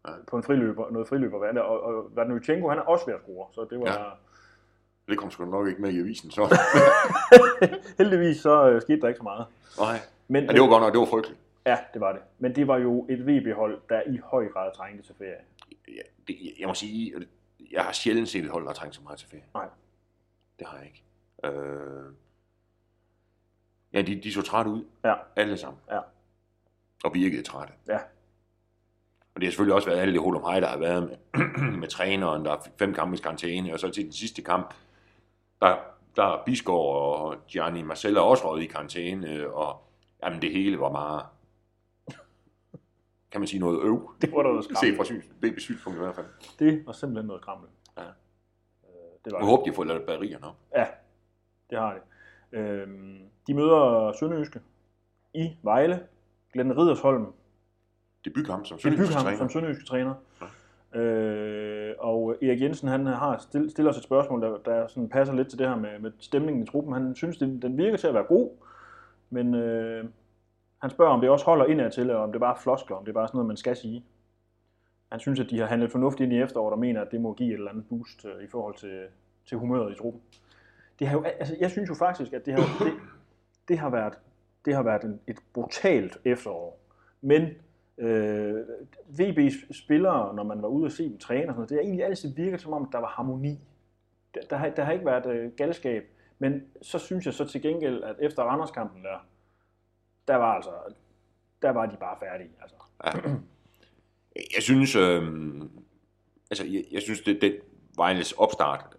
[0.08, 0.12] Ja.
[0.26, 1.60] på en friløber, noget friløber.
[1.62, 3.92] Og, og Vladimir er også ved at score, så det var, Ja.
[4.04, 4.10] ja.
[5.08, 6.42] Det kom sgu nok ikke med i avisen, så.
[7.98, 9.46] Heldigvis så øh, skete der ikke så meget.
[9.78, 9.98] Nej.
[10.28, 11.40] Men, Men det var godt nok, det var frygteligt.
[11.66, 12.20] Ja, det var det.
[12.38, 15.36] Men det var jo et VB-hold, der i høj grad trængte til ferie.
[15.88, 17.14] Ja, det, jeg må sige,
[17.72, 19.44] jeg har sjældent set et hold, der har trængt så meget til ferie.
[19.54, 19.66] Nej.
[20.58, 21.02] Det har jeg ikke.
[21.44, 22.04] Øh...
[23.92, 24.84] Ja, de, de så trætte ud.
[25.04, 25.14] Ja.
[25.36, 25.80] Alle sammen.
[25.90, 25.98] Ja.
[27.04, 27.74] Og virkede trætte.
[27.88, 27.98] Ja.
[29.34, 31.72] Og det har selvfølgelig også været alle de hold om hej, der har været med,
[31.80, 34.74] med træneren, der er fem kampe i karantæne, og så til den sidste kamp,
[35.60, 35.76] der,
[36.16, 36.78] der er Bisgaard
[37.20, 39.82] og Gianni Marcella også røget i karantæne, og
[40.24, 41.22] jamen det hele var meget,
[43.30, 44.10] kan man sige noget øv.
[44.22, 44.96] Det var noget Se skrammel.
[44.96, 46.26] fra syns, synspunkt i hvert fald.
[46.58, 47.68] Det var simpelthen noget skrammel.
[47.96, 48.02] Ja.
[48.02, 48.08] Øh,
[49.24, 50.56] Det var Jeg håber, de har fået lavet batterierne op.
[50.76, 50.86] Ja,
[51.70, 52.00] det har de.
[52.52, 54.60] Øhm, de møder Sønderjyske
[55.34, 56.00] i Vejle.
[56.52, 57.26] Glenn Ridersholm,
[58.24, 59.38] som det er Sønderjyske ham træner.
[59.38, 60.14] som Sønderjyske træner.
[60.94, 65.34] Øh, og Erik Jensen han har still, stiller os et spørgsmål, der, der sådan passer
[65.34, 66.92] lidt til det her med, med stemningen i truppen.
[66.92, 68.50] Han synes, den, den virker til at være god,
[69.30, 70.04] men øh,
[70.78, 73.04] han spørger, om det også holder indad til, og om det bare er floskler, om
[73.04, 74.04] det er bare sådan noget, man skal sige.
[75.12, 77.34] Han synes, at de har handlet fornuftigt ind i efteråret, og mener, at det må
[77.34, 79.06] give et eller andet boost øh, i forhold til,
[79.46, 80.22] til humøret i truppen.
[80.98, 82.92] Det har jo, altså, jeg synes jo faktisk, at det har, det,
[83.68, 84.18] det har været,
[84.64, 86.80] det har været en, et brutalt efterår.
[87.20, 87.48] Men
[87.98, 88.60] øh,
[89.08, 91.82] VB's spillere, når man var ude og se dem træne, og sådan noget, det har
[91.82, 93.58] egentlig altid virket som om, at der var harmoni.
[94.34, 96.04] Der, der, har, der har ikke været øh, galskab.
[96.38, 99.26] Men så synes jeg så til gengæld, at efter Randerskampen der,
[100.28, 100.70] der var altså,
[101.62, 102.50] der var de bare færdige.
[102.60, 102.76] Altså.
[103.04, 103.10] Ja.
[104.54, 105.22] Jeg synes, øh,
[106.50, 107.60] altså, jeg, jeg synes, det, det
[107.96, 108.96] Vejles opstart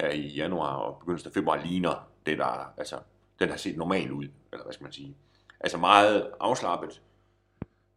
[0.00, 2.98] her i januar og begyndelsen af februar ligner det, der, altså,
[3.38, 5.16] den har set normal ud, eller hvad skal man sige.
[5.60, 7.02] Altså meget afslappet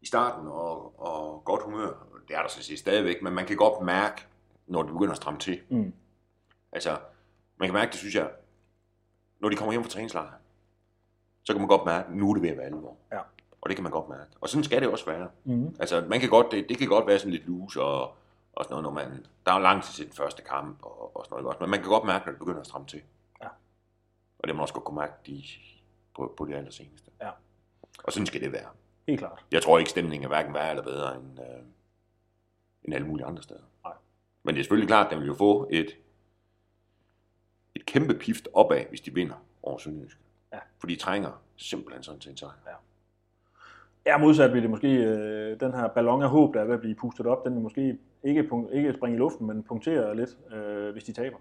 [0.01, 2.07] i starten og, og godt humør.
[2.27, 4.25] Det er der så set stadigvæk, men man kan godt mærke,
[4.67, 5.60] når det begynder at stramme til.
[5.69, 5.93] Mm.
[6.71, 6.97] Altså,
[7.57, 8.29] man kan mærke, det synes jeg,
[9.39, 10.31] når de kommer hjem fra træningslejr,
[11.43, 12.97] så kan man godt mærke, at nu er det ved at være alvor.
[13.12, 13.19] Ja.
[13.62, 14.31] Og det kan man godt mærke.
[14.41, 15.29] Og sådan skal det også være.
[15.43, 15.75] Mm.
[15.79, 18.15] Altså, man kan godt, det, det kan godt være sådan lidt loose og,
[18.58, 21.17] og sådan noget, når man, der er jo lang tid til den første kamp og,
[21.17, 23.02] og sådan noget godt, men man kan godt mærke, når det begynder at stramme til.
[23.41, 23.48] Ja.
[24.39, 25.43] Og det har man også godt kunne mærke de,
[26.15, 27.12] på, på det allerseneste.
[27.22, 27.32] Ja.
[28.04, 28.70] Og sådan skal det være.
[29.08, 29.46] Helt klart.
[29.52, 31.63] Jeg tror ikke, stemningen er hverken værre eller bedre end, øh,
[32.84, 33.63] end alle mulige andre steder.
[33.84, 33.93] Nej.
[34.43, 35.98] Men det er selvfølgelig klart, at den vil jo få et,
[37.76, 40.20] et kæmpe pift opad, hvis de vinder over Sønderjysk.
[40.54, 40.60] Ja.
[40.80, 42.52] For de trænger simpelthen sådan til en sejr.
[42.65, 42.76] Ja,
[44.17, 46.96] modsat vil det måske, øh, den her ballon af håb, der er ved at blive
[46.96, 51.04] pustet op, den vil måske ikke, ikke springe i luften, men punktere lidt, øh, hvis
[51.04, 51.38] de taber.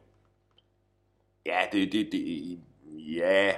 [1.47, 2.59] Ja, det, det, det,
[3.17, 3.53] ja,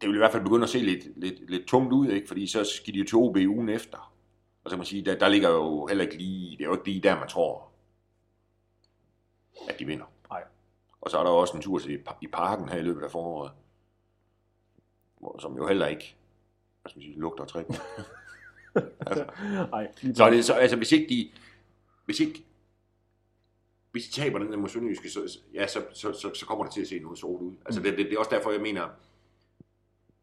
[0.00, 2.28] det vil i hvert fald begynde at se lidt, lidt, lidt tungt ud, ikke?
[2.28, 4.12] fordi så skal de jo til OB ugen efter.
[4.64, 6.74] Og så kan man sige, der, der ligger jo heller ikke lige, det er jo
[6.74, 7.68] ikke lige der, man tror,
[9.68, 10.04] at de vinder.
[10.30, 10.42] Nej.
[11.00, 13.52] Og så er der også en tur til i parken her i løbet af foråret,
[15.38, 16.16] som jo heller ikke,
[16.86, 17.66] hvad skal man sige, lugter træk.
[19.06, 19.26] altså,
[20.02, 21.30] lige så er det så, altså hvis ikke de,
[22.04, 22.44] hvis ikke,
[23.90, 26.74] hvis de taber den der mod Sønderjyske, så, ja, så, så, så, så kommer det
[26.74, 27.54] til at se noget sort ud.
[27.66, 28.88] Altså det, det, det er også derfor, jeg mener,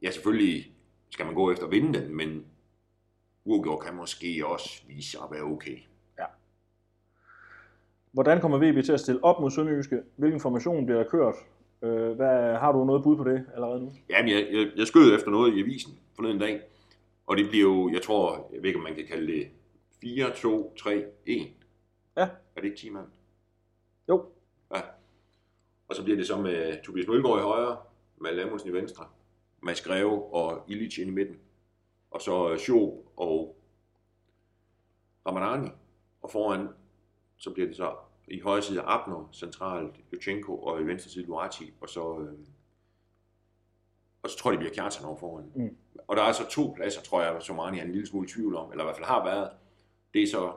[0.01, 0.71] ja selvfølgelig
[1.09, 2.45] skal man gå efter at vinde den, men
[3.45, 5.77] uafgjort kan måske også vise sig at være okay.
[8.13, 10.01] Hvordan kommer VB til at stille op mod Sønderjyske?
[10.15, 11.35] Hvilken formation bliver der kørt?
[11.83, 13.91] Øh, hvad, har du noget bud på det allerede nu?
[14.09, 16.61] Jamen, jeg, jeg, jeg skød efter noget i avisen forleden dag,
[17.27, 19.47] og det bliver jo, jeg tror, jeg ved ikke, om man kan kalde det
[20.01, 21.47] 4, 2, 3, 1.
[22.17, 22.21] Ja.
[22.21, 23.07] Er det ikke 10 mand?
[24.09, 24.25] Jo.
[24.75, 24.81] Ja.
[25.87, 27.77] Og så bliver det så med Tobias Mølgaard i højre,
[28.17, 29.05] med Amundsen i venstre,
[29.61, 31.37] Mads Greve og Illich ind i midten.
[32.11, 33.57] Og så Schob og
[35.25, 35.69] Ramadani.
[36.21, 36.67] Og foran,
[37.37, 37.95] så bliver det så
[38.27, 42.37] i højre side Abner, centralt Yuchenko, og i venstre side Luati, og så, øh,
[44.23, 45.51] og så tror jeg, det bliver Kjartan over foran.
[45.55, 45.77] Mm.
[46.07, 48.31] Og der er altså to pladser, tror jeg, som Arne er en lille smule i
[48.31, 49.49] tvivl om, eller i hvert fald har været.
[50.13, 50.53] Det er så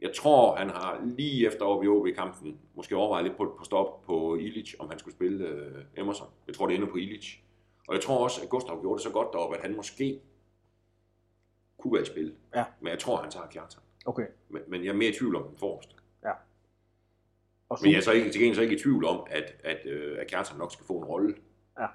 [0.00, 4.02] jeg tror, han har lige efter over i OB-kampen måske overvejet lidt på, på stop
[4.02, 6.28] på Illich, om han skulle spille øh, Emerson.
[6.46, 7.42] Jeg tror, det ender på Illich.
[7.88, 10.20] Og jeg tror også, at Gustav gjorde det så godt deroppe, at han måske
[11.78, 12.34] kunne være i spil.
[12.54, 12.64] Ja.
[12.80, 13.82] Men jeg tror, han tager Kjartan.
[14.06, 14.26] Okay.
[14.48, 15.94] Men, men jeg er mere i tvivl om den forreste.
[17.70, 19.86] Og Men jeg er så ikke, til gengæld så ikke i tvivl om, at, at,
[19.86, 21.34] øh, at Kjartan nok skal få en rolle.
[21.80, 21.86] Ja.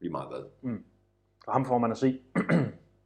[0.00, 0.72] Lige meget hvad.
[1.46, 2.20] og ham får man at se.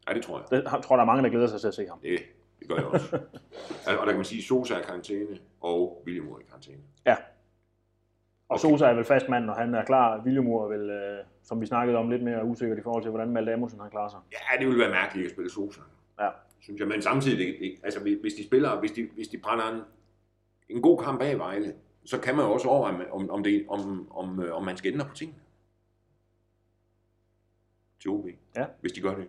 [0.09, 0.47] Ja, det tror jeg.
[0.51, 1.99] Det, jeg tror, der er mange, der glæder sig til at se ham.
[2.01, 2.19] Det,
[2.61, 3.19] det gør jeg også.
[3.87, 6.43] Altså, og der kan man sige, at Sosa er i karantæne, og William er i
[6.49, 6.83] karantæne.
[7.07, 7.17] Ja.
[8.49, 8.61] Og Okay.
[8.61, 10.23] Sosa er vel fast mand, når han er klar.
[10.25, 13.31] Viljemur er vel, øh, som vi snakkede om, lidt mere usikkert i forhold til, hvordan
[13.31, 14.19] Malte Amundsen han klarer sig.
[14.33, 15.81] Ja, det ville være mærkeligt at spille Sosa.
[16.21, 16.29] Ja.
[16.61, 16.89] Synes jeg.
[16.89, 19.81] Men samtidig, det, det, altså hvis de spiller, hvis de, hvis de brænder en,
[20.69, 24.13] en god kamp bag Vejle, så kan man jo også overveje, om, om, det, om,
[24.13, 25.39] om, øh, om man skal ændre på tingene.
[28.01, 28.67] Til OB, Ja.
[28.81, 29.29] hvis de gør det.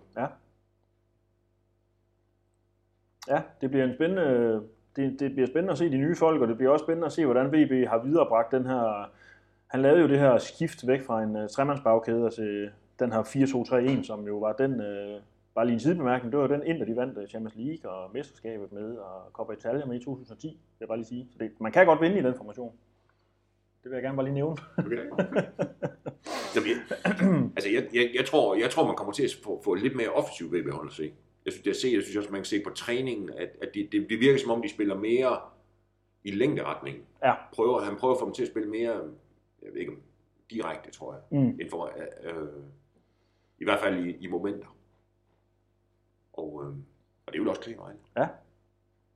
[3.27, 4.62] Ja, det bliver en spændende,
[4.95, 7.12] det, det bliver spændende at se de nye folk, og det bliver også spændende at
[7.12, 9.12] se, hvordan VB har viderebragt den her...
[9.67, 13.21] Han lavede jo det her skift væk fra en uh, tremandsbagkæde til den her
[13.99, 15.21] 4-2-3-1, som jo var den, uh,
[15.55, 18.71] bare lige en sidebemærkning, det var den Inter, de vandt øh, Champions League og mesterskabet
[18.71, 21.27] med, og Coppa Italia med i 2010, vil jeg bare lige sige.
[21.31, 22.73] Så det, man kan godt vinde i den formation.
[23.83, 24.57] Det vil jeg gerne bare lige nævne.
[24.77, 24.97] Okay.
[26.55, 26.77] Jamen, jeg,
[27.55, 30.09] altså, jeg, jeg, jeg, tror, jeg tror, man kommer til at få, få lidt mere
[30.09, 31.13] offensiv VB-hold at se.
[31.45, 33.69] Jeg synes, det er set, jeg synes også, man kan se på træningen, at, at
[33.73, 35.39] det, det, det virker som om, de spiller mere
[36.23, 36.97] i længderetning.
[37.23, 37.33] Ja.
[37.53, 38.91] Prøver, han prøver at få dem til at spille mere,
[39.61, 39.91] jeg ved ikke
[40.51, 41.47] direkte, tror jeg, Mm.
[41.61, 42.47] end for, øh, øh,
[43.59, 44.72] i hvert fald i, i momenter.
[46.33, 46.69] Og, øh,
[47.25, 47.97] og det er jo også klæde vejen.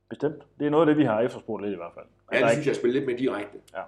[0.08, 0.42] Bestemt.
[0.58, 2.06] Det er noget af det, vi har efterspurgt lidt i hvert fald.
[2.32, 3.58] Ja, Altså, det synes jeg at spille lidt mere direkte.
[3.74, 3.82] Ja.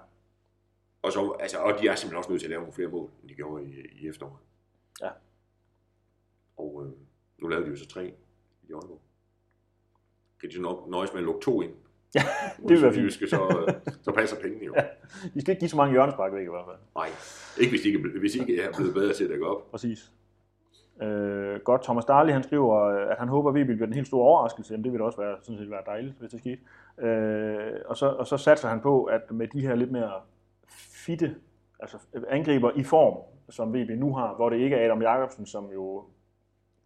[1.01, 3.09] Og, så, altså, og de er simpelthen også nødt til at lave nogle flere mål,
[3.21, 4.37] end de gjorde i, i efteråret.
[5.01, 5.09] Ja.
[6.57, 6.91] Og øh,
[7.37, 8.05] nu lavede de jo så tre
[8.63, 9.01] i Aalborg.
[10.39, 11.71] Kan de så nok nøjes med at lukke to ind?
[12.15, 12.23] Ja,
[12.57, 13.13] det vil være fint.
[13.13, 14.73] Så, øh, så passer pengene jo.
[14.77, 14.83] Ja.
[15.35, 16.77] I skal ikke give så mange hjørnespark væk i hvert fald.
[16.95, 17.09] Nej,
[17.59, 19.71] ikke hvis de ikke, hvis de ikke er blevet bedre til at dække op.
[19.71, 20.11] Præcis.
[21.01, 22.77] Øh, godt, Thomas Darley, han skriver,
[23.11, 24.73] at han håber, at VB bliver den helt store overraskelse.
[24.73, 26.61] Jamen, det vil da også være, sådan set være dejligt, hvis det skete.
[27.07, 30.11] Øh, og, så, og så satser han på, at med de her lidt mere
[31.05, 31.35] fitte
[31.79, 31.97] altså
[32.29, 33.17] angriber i form,
[33.49, 36.03] som VB nu har, hvor det ikke er Adam Jacobsen, som jo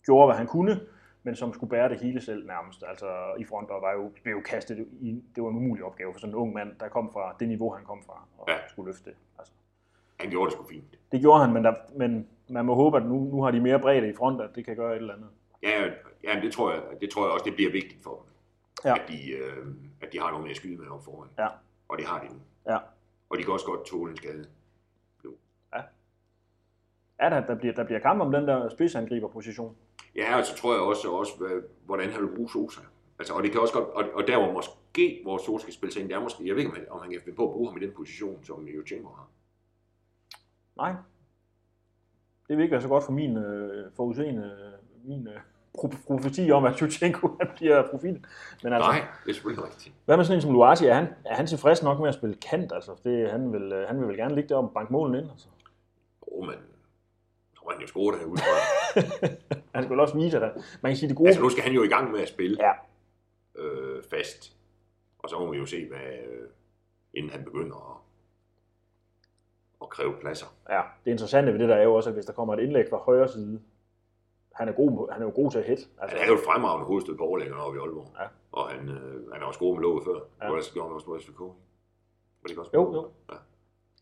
[0.05, 0.79] gjorde, hvad han kunne,
[1.23, 2.83] men som skulle bære det hele selv nærmest.
[2.87, 3.05] Altså
[3.39, 6.19] i front og var jo, blev jo kastet i, det var en umulig opgave for
[6.19, 8.53] sådan en ung mand, der kom fra det niveau, han kom fra, og Ja.
[8.67, 9.17] skulle løfte det.
[9.39, 9.53] Altså.
[10.19, 10.99] Han gjorde det sgu fint.
[11.11, 13.79] Det gjorde han, men, der, men man må håbe, at nu, nu har de mere
[13.79, 15.29] bredde i front, at det kan gøre et eller andet.
[15.63, 15.83] Ja,
[16.23, 18.33] ja det, tror jeg, det tror jeg også, det bliver vigtigt for dem.
[18.85, 18.95] Ja.
[18.95, 19.67] At, de, øh,
[20.01, 21.29] at de har noget mere at skyde med op foran.
[21.37, 21.47] Ja.
[21.87, 22.39] Og det har de nu.
[22.69, 22.77] Ja.
[23.29, 24.45] Og de kan også godt tåle en skade.
[27.21, 29.75] Ja, der, der, bliver, der bliver kamp om den der spidsangriberposition.
[30.15, 32.81] Ja, og så tror jeg også, også hvordan han vil bruge Sosa.
[33.19, 35.93] Altså, og det kan også godt, og, og der hvor måske, hvor Sosa skal spille
[35.93, 37.47] sig ind, det er måske, jeg ved ikke, om han, om han kan finde på
[37.47, 39.29] at bruge ham i den position, som Jochenko har.
[40.77, 40.93] Nej.
[42.47, 45.39] Det vil ikke være så godt for min øh, forudseende, øh, min øh,
[45.77, 48.25] pro- profeti om, at Shevchenko han bliver profil.
[48.63, 49.95] Men altså, Nej, det er selvfølgelig rigtigt.
[50.05, 50.85] hvad med sådan en som Luati?
[50.85, 52.71] Er han, er han tilfreds nok med at spille kant?
[52.71, 55.31] Altså, det, han, vil, øh, han vil vel gerne ligge der og banke målen ind.
[55.31, 55.47] Altså.
[56.21, 56.55] Åh, oh, men
[57.57, 58.41] tror han jo score derude.
[59.75, 61.27] Han skal vel også vise, han, man kan sige det gode.
[61.27, 62.71] altså, nu skal han jo i gang med at spille Ja.
[63.63, 64.55] øh, fast.
[65.19, 66.49] Og så må vi jo se, hvad, øh,
[67.13, 67.97] inden han begynder at,
[69.85, 70.47] at kræve pladser.
[70.69, 72.85] Ja, det interessante ved det der er jo også, at hvis der kommer et indlæg
[72.89, 73.61] fra højre side,
[74.53, 75.79] han er, god, han er jo god til at hit.
[76.01, 78.07] Altså, Han er jo et fremragende hovedstød på overlæggerne oppe i Aalborg.
[78.19, 78.27] Ja.
[78.51, 80.13] Og han, øh, han har også gået med låget før.
[80.13, 80.45] Ja.
[80.45, 80.47] Ja.
[80.51, 81.39] Ellers gjorde han også på SVK.
[81.39, 82.71] Var det også?
[82.73, 83.11] Jo, jo.
[83.31, 83.37] Ja.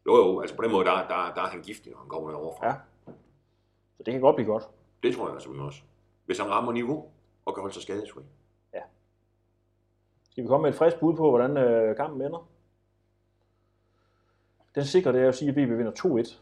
[0.06, 2.30] Jo, jo, altså på den måde, der, der, der er han giftig, når han kommer
[2.30, 2.67] derovre fra.
[2.67, 2.74] Ja.
[3.98, 4.63] Så det kan godt blive godt.
[5.04, 5.82] Det tror jeg altså også.
[6.26, 7.06] Hvis han rammer niveau
[7.46, 8.24] og kan holde sig skadesfri.
[10.34, 12.48] Skal vi komme med et frisk bud på, hvordan øh, kampen ender?
[14.76, 15.92] Den sikre, det er at sige, at VB vinder
[16.26, 16.38] 2-1.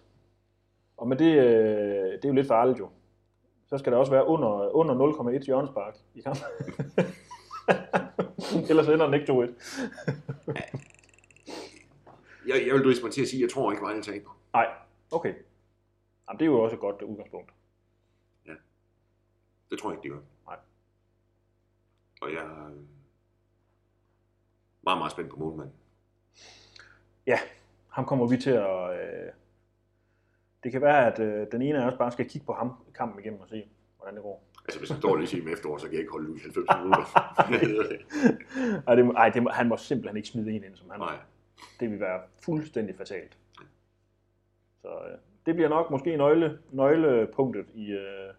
[0.98, 2.90] Og med det, øh, det er jo lidt farligt jo.
[3.68, 4.96] Så skal der også være under, under
[5.40, 6.44] 0,1 hjørnespark i kampen.
[8.70, 9.48] Ellers ender den ikke 2-1.
[12.48, 14.40] Jeg, jeg vil driste mig til at sige, at jeg tror ikke, Vejle taber.
[14.54, 14.68] Nej,
[15.12, 15.34] okay.
[16.28, 17.52] Jamen, det er jo også et godt udgangspunkt.
[19.72, 20.22] Det tror jeg ikke, de gør.
[20.46, 20.60] Nej.
[22.22, 22.72] Og jeg er
[24.84, 25.76] meget, meget spændt på målmanden.
[27.28, 27.40] Ja,
[27.92, 28.90] ham kommer vi til at...
[29.02, 29.30] Øh,
[30.64, 33.20] det kan være, at øh, den ene af os bare skal kigge på ham kampen
[33.20, 34.44] igennem og se, hvordan det går.
[34.66, 36.40] Altså, hvis han står lige sige med efterår, så kan jeg ikke holde ud i
[36.42, 37.06] 90 minutter.
[38.88, 41.00] Ej, det, må- ej, det, må- han må simpelthen ikke smide en ind, som han
[41.00, 41.16] Nej.
[41.80, 43.38] Det vil være fuldstændig fatalt.
[44.82, 48.34] Så øh, det bliver nok måske nøgle, nøglepunktet i, øh,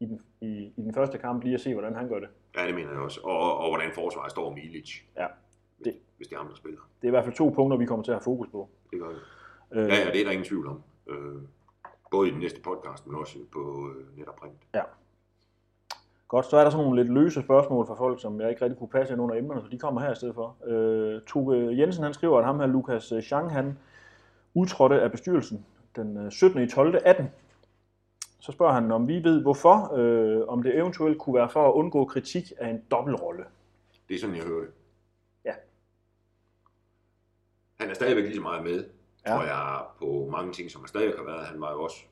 [0.00, 2.28] i, den, i, i den første kamp, lige at se, hvordan han gør det.
[2.56, 3.20] Ja, det mener jeg også.
[3.24, 5.26] Og, og, og hvordan forsvaret står med Ilic, Ja,
[6.18, 6.80] hvis det er ham, der spiller.
[7.00, 8.68] det er i hvert fald to punkter, vi kommer til at have fokus på.
[8.90, 9.18] Det gør det.
[9.72, 10.82] Øh, Ja, ja, det er der ingen tvivl om.
[11.06, 11.42] Øh,
[12.10, 14.56] både i den næste podcast, men også på øh, net og print.
[14.74, 14.82] ja.
[16.28, 18.78] Godt, så er der sådan nogle lidt løse spørgsmål fra folk, som jeg ikke rigtig
[18.78, 20.56] kunne passe ind under emnerne, så de kommer her i stedet for.
[20.66, 23.78] Øh, Tuge Jensen han skriver, at ham her, Lukas Chang, han
[24.54, 25.66] udtrådte af bestyrelsen
[25.96, 26.62] den øh, 17.
[26.62, 26.98] i 12.
[27.04, 27.26] 18.
[28.40, 31.72] Så spørger han, om vi ved hvorfor, øh, om det eventuelt kunne være for at
[31.72, 33.44] undgå kritik af en dobbeltrolle.
[34.08, 34.70] Det er sådan, jeg hører det.
[35.44, 35.54] Ja.
[37.80, 38.90] Han er stadigvæk lige så meget med,
[39.26, 39.32] Ja.
[39.34, 41.46] tror jeg, på mange ting, som han stadigvæk har været.
[41.46, 42.04] Han var jo også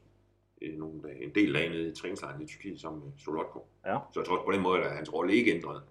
[0.63, 3.67] nogle en del dage nede i træningslejren i Tyrkiet sammen med Solotko.
[3.87, 3.99] Ja.
[4.13, 5.83] Så jeg tror på den måde, at hans rolle ikke ændret.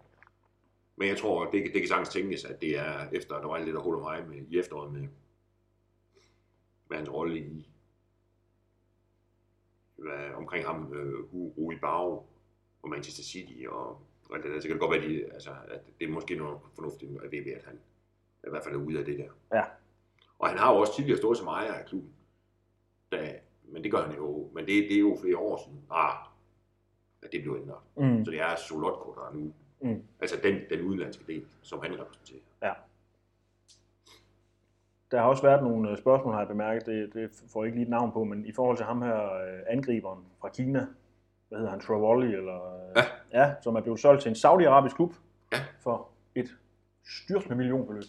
[0.95, 3.75] Men jeg tror, det, det kan sagtens tænkes, at det er efter, der var lidt
[3.75, 5.07] at holde mig med i efteråret med,
[6.89, 7.69] med hans rolle i
[9.95, 12.23] hvad, omkring ham, øh, Rui Bau
[12.81, 14.61] på Manchester City og, og det.
[14.61, 17.53] Så kan det godt være, de, altså, at det er måske noget fornuftigt at ved,
[17.53, 17.79] at han
[18.45, 19.57] i hvert fald er ude af det der.
[19.57, 19.63] Ja.
[20.39, 22.09] Og han har jo også tidligere stået som ejer af klubben.
[23.11, 23.33] Da,
[23.63, 24.49] men det gør han jo.
[24.53, 25.81] Men det, det er jo flere år siden.
[25.91, 26.15] Ah,
[27.23, 27.77] at det blev ændret.
[27.97, 28.25] Mm.
[28.25, 29.53] Så det er Solotko, der er nu.
[29.81, 30.03] Mm.
[30.19, 32.41] Altså den, den udenlandske del, som han repræsenterer.
[35.11, 37.77] Der har også været nogle øh, spørgsmål, har jeg bemærket, det, det får jeg ikke
[37.77, 40.87] lige et navn på, men i forhold til ham her øh, angriberen fra Kina,
[41.49, 43.41] hvad hedder han, Travolli, eller, øh, Ja.
[43.41, 45.13] ja, som er blevet solgt til en saudiarabisk klub
[45.53, 45.57] Ja.
[45.79, 46.57] for et
[47.07, 48.03] styrtende millionbeløb.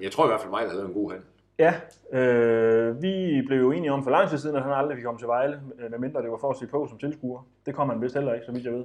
[0.00, 1.22] Jeg tror i hvert fald mig, der havde en god hand.
[1.58, 1.74] Ja,
[2.18, 5.18] øh, vi blev jo enige om for lang tid siden, at han aldrig fik komme
[5.20, 7.46] til Vejle, øh, medmindre det var for at se på som tilskuer.
[7.66, 8.84] Det kom han vist heller ikke, så vidt jeg ved.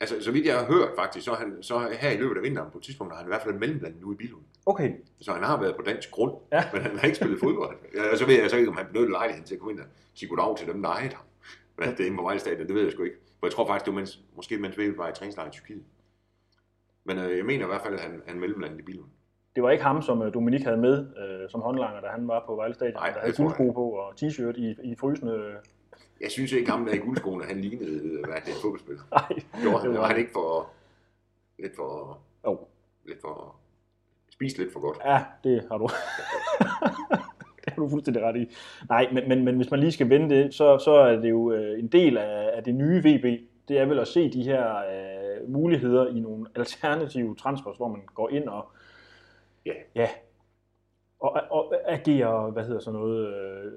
[0.00, 2.70] Altså, så vidt jeg har hørt faktisk, så, han, så her i løbet af vinteren
[2.70, 4.42] på et tidspunkt, har han i hvert fald mellemblandet nu i Bilund.
[4.66, 6.64] Okay, Så han har været på dansk grund, Ja.
[6.72, 7.76] men han har ikke spillet fodbold.
[8.12, 9.86] Og så ved jeg så ikke, om han benyttede lejligheden til at komme ind og
[10.14, 11.24] sige goddag til dem, der ejede ham.
[11.76, 13.16] Hvad det er inde på Vejle Stadion, det ved jeg sgu ikke.
[13.40, 15.82] For jeg tror faktisk, det var mens, måske mens vi var i træningslejr i Tyrkiet.
[17.04, 19.08] Men øh, jeg mener i hvert fald, at han, han mellemblandet i Bilund.
[19.54, 22.44] det var ikke ham, som øh, Dominik havde med øh, som håndlanger, da han var
[22.46, 25.54] på Vejle Stadion, Nej, der havde guldsko på og t-shirt i, i frysende...
[26.20, 29.02] Jeg synes ikke, ham der i guldskoene, han lignede, øh, hvad det er, fodboldspiller.
[29.18, 30.70] Nej, Gjorde han, det var var han ikke for,
[31.58, 32.58] lidt for, Jo.
[33.06, 33.56] lidt for,
[34.30, 34.98] spist lidt for godt.
[35.04, 35.88] Ja, det har du.
[37.64, 38.46] det har du fuldstændig ret i.
[38.88, 41.52] Nej, men, men, men hvis man lige skal vende det, så, så er det jo
[41.52, 43.24] øh, en del af, af det nye VB.
[43.68, 48.02] Det er vel at se de her øh, muligheder i nogle alternative transfers, hvor man
[48.14, 48.68] går ind og
[49.66, 49.72] Ja.
[49.94, 50.08] ja
[51.20, 53.72] og, og agerer, hvad hedder sådan noget, øh,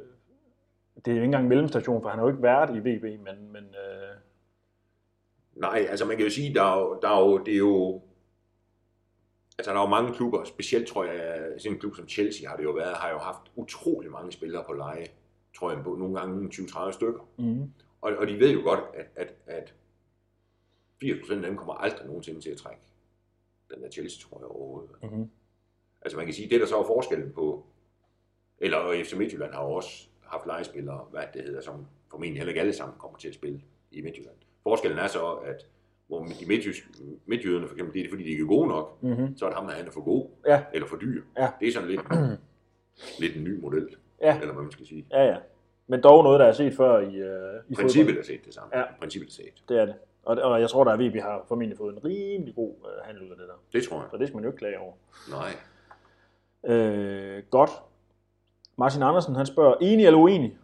[0.96, 3.04] det er jo ikke engang en mellemstation, for han har jo ikke været i VB,
[3.04, 4.18] men, men øh,
[5.56, 8.02] Nej, altså man kan jo sige, der er jo, der er jo, det er jo,
[9.58, 12.58] altså der er jo mange klubber, specielt tror jeg, sådan en klub som Chelsea har
[12.58, 15.06] det jo været, har jo haft utrolig mange spillere på leje,
[15.58, 17.20] tror jeg, på nogle gange 20-30 stykker.
[17.38, 17.72] mm,
[18.08, 19.74] Og, og de ved jo godt, at, at, at
[21.03, 22.82] 80% af dem kommer aldrig nogensinde til at trække
[23.74, 24.91] den der Chelsea, tror jeg overhovedet.
[25.03, 25.30] mm,
[26.01, 27.66] Altså man kan sige, det der så er forskellen på,
[28.60, 32.74] eller FC Midtjylland har også haft legespillere, hvad det hedder, som formentlig heller ikke alle
[32.74, 34.36] sammen kommer til at spille i Midtjylland.
[34.64, 35.68] Forskellen er så, at
[36.08, 36.89] hvor de midtjysk,
[37.26, 39.58] midtjyderne for eksempel, det er fordi, de ikke er gode nok, mm, så er det
[39.58, 40.64] ham, der han er for god, Ja.
[40.74, 41.24] eller for dyr.
[41.38, 41.49] Ja.
[41.60, 42.01] Det er sådan lidt,
[43.20, 45.05] lidt en ny model, ja, eller hvad man skal sige.
[45.12, 45.38] ja, ja.
[45.88, 47.76] Men dog noget, der er set før i, øh, i.
[47.76, 48.78] Princippet er set det samme.
[48.78, 48.84] Ja.
[49.00, 49.64] Princippet er set.
[49.70, 49.96] Det er det.
[50.24, 53.24] Og, og jeg tror, der er VB har formentlig fået en rimelig god øh, handel
[53.24, 53.80] ud af det der.
[53.80, 54.08] Det tror jeg.
[54.12, 54.94] Så det skal man jo ikke klage over.
[55.32, 56.76] Nej.
[56.76, 57.70] Øh, godt.
[58.78, 60.58] Martin Andersen, han spørger, enig eller uenig?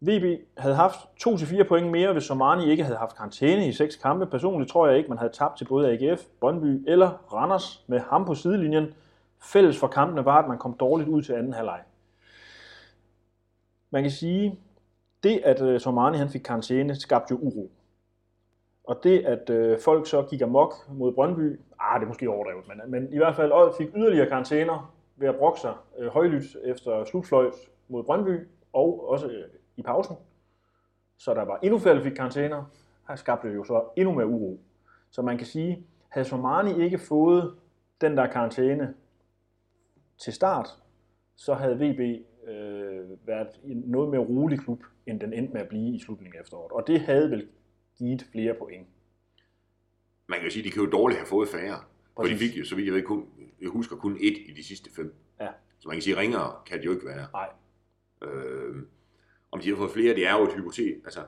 [0.00, 4.26] VB havde haft 2-4 point mere, hvis Somani ikke havde haft karantæne i seks kampe.
[4.26, 8.24] Personligt tror jeg ikke, man havde tabt til både AGF, Brøndby eller Randers med ham
[8.24, 8.94] på sidelinjen.
[9.42, 11.80] Fælles for kampene var, at man kom dårligt ud til anden halvleg.
[13.90, 14.58] Man kan sige,
[15.22, 17.70] det at øh, Somani han fik karantæne, skabte jo uro.
[18.84, 22.68] Og det, at øh, folk så gik amok mod Brøndby, ah, det er måske overdrevet,
[22.68, 26.56] men, men i hvert fald også fik yderligere karantæner ved at brokke sig øh, højlydt
[26.64, 27.54] efter slutfløjt
[27.88, 29.44] mod Brøndby, og også øh,
[29.76, 30.16] i pausen.
[31.18, 32.64] Så der var endnu flere, der fik karantæner,
[33.04, 34.60] har skabt det jo så endnu mere uro.
[35.10, 37.54] Så man kan sige, havde Somani ikke fået
[38.00, 38.94] den der karantæne
[40.18, 40.68] til start,
[41.36, 45.68] så havde VB øh, været en noget mere rolig klub, end den endte med at
[45.68, 46.72] blive i slutningen af efteråret.
[46.72, 47.48] Og det havde vel
[47.98, 48.86] givet flere point.
[50.28, 51.80] Man kan jo sige, at de kan jo dårligt have fået færre.
[52.16, 52.50] For de Præcis.
[52.50, 53.26] fik jo, så vidt jeg ved, kun,
[53.60, 55.14] jeg husker kun ét i de sidste fem.
[55.40, 55.48] Ja.
[55.78, 57.26] Så man kan sige, at ringere kan de jo ikke være.
[57.32, 57.48] Nej.
[58.22, 58.76] Øh,
[59.52, 61.00] om de har fået flere, det er jo et hypotet.
[61.04, 61.20] Altså,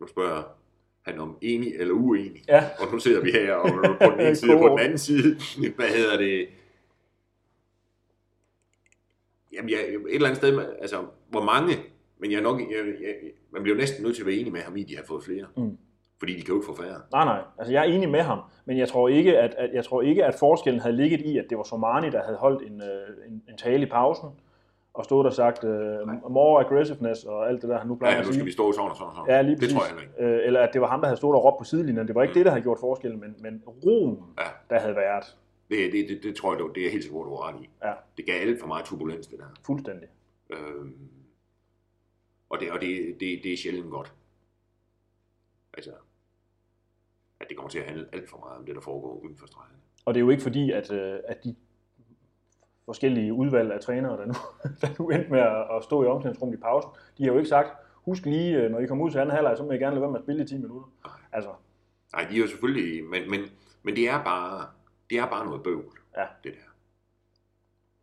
[0.00, 0.42] nu spørger
[1.02, 2.42] han om enig eller uenig.
[2.48, 4.98] Ja, Og nu sidder vi her og på den ene side og på den anden
[4.98, 5.36] side.
[5.76, 6.48] Hvad hedder det?
[9.56, 10.96] Jamen, jeg, et eller andet sted, altså,
[11.30, 11.72] hvor mange,
[12.18, 12.68] men jeg er nok, jeg,
[13.02, 13.14] jeg,
[13.52, 15.24] man bliver næsten nødt til at være enig med ham i, at de har fået
[15.24, 15.46] flere.
[15.56, 15.78] Mm.
[16.18, 17.00] Fordi de kan jo ikke få færre.
[17.12, 17.40] nej, nej.
[17.58, 20.24] Altså, jeg er enig med ham, men jeg tror ikke, at, at, jeg tror ikke,
[20.24, 23.42] at forskellen havde ligget i, at det var Somani, der havde holdt en, øh, en,
[23.48, 24.28] en tale i pausen,
[24.94, 25.70] og stået og sagt øh,
[26.30, 28.72] more aggressiveness og alt det der, han nu plejer Ja, at nu skal vi stå
[28.72, 29.34] sådan og sådan og sådan.
[29.34, 30.34] Ja, lige det tror jeg ikke.
[30.34, 32.06] Øh, eller at det var ham, der havde stået og råbt på sidelinjen.
[32.06, 34.44] Det var ikke det, der havde gjort forskellen, men, men roen, Ja.
[34.74, 35.36] der havde været
[35.72, 37.68] Det, det, det, det tror jeg, det, det er helt sikkert, du har ret i.
[37.84, 37.92] Ja.
[38.16, 39.44] Det gav alt for meget turbulens, det der.
[39.66, 40.08] fuldstændig.
[40.50, 41.08] Øhm,
[42.50, 44.12] og det, og det, det, det er sjældent godt.
[45.74, 45.92] Altså,
[47.40, 49.46] at det kommer til at handle alt for meget om det, der foregår uden for
[49.46, 49.76] stregen.
[50.04, 51.54] Og det er jo ikke fordi, at, øh, at de
[52.84, 54.34] forskellige udvalg af trænere, der nu,
[54.80, 55.40] der nu endte med
[55.76, 58.78] at stå i omklædningsrummet i pausen, de har jo ikke sagt, husk lige, øh, når
[58.78, 60.42] I kommer ud til anden halvleg, så må I gerne lade være med at spille
[60.42, 60.92] i 10 minutter.
[61.32, 61.50] Altså,
[62.12, 63.40] Nej, de er jo selvfølgelig, men, men,
[63.82, 64.66] men det er bare,
[65.12, 66.26] det er bare noget bøvl, Ja.
[66.44, 66.70] det der.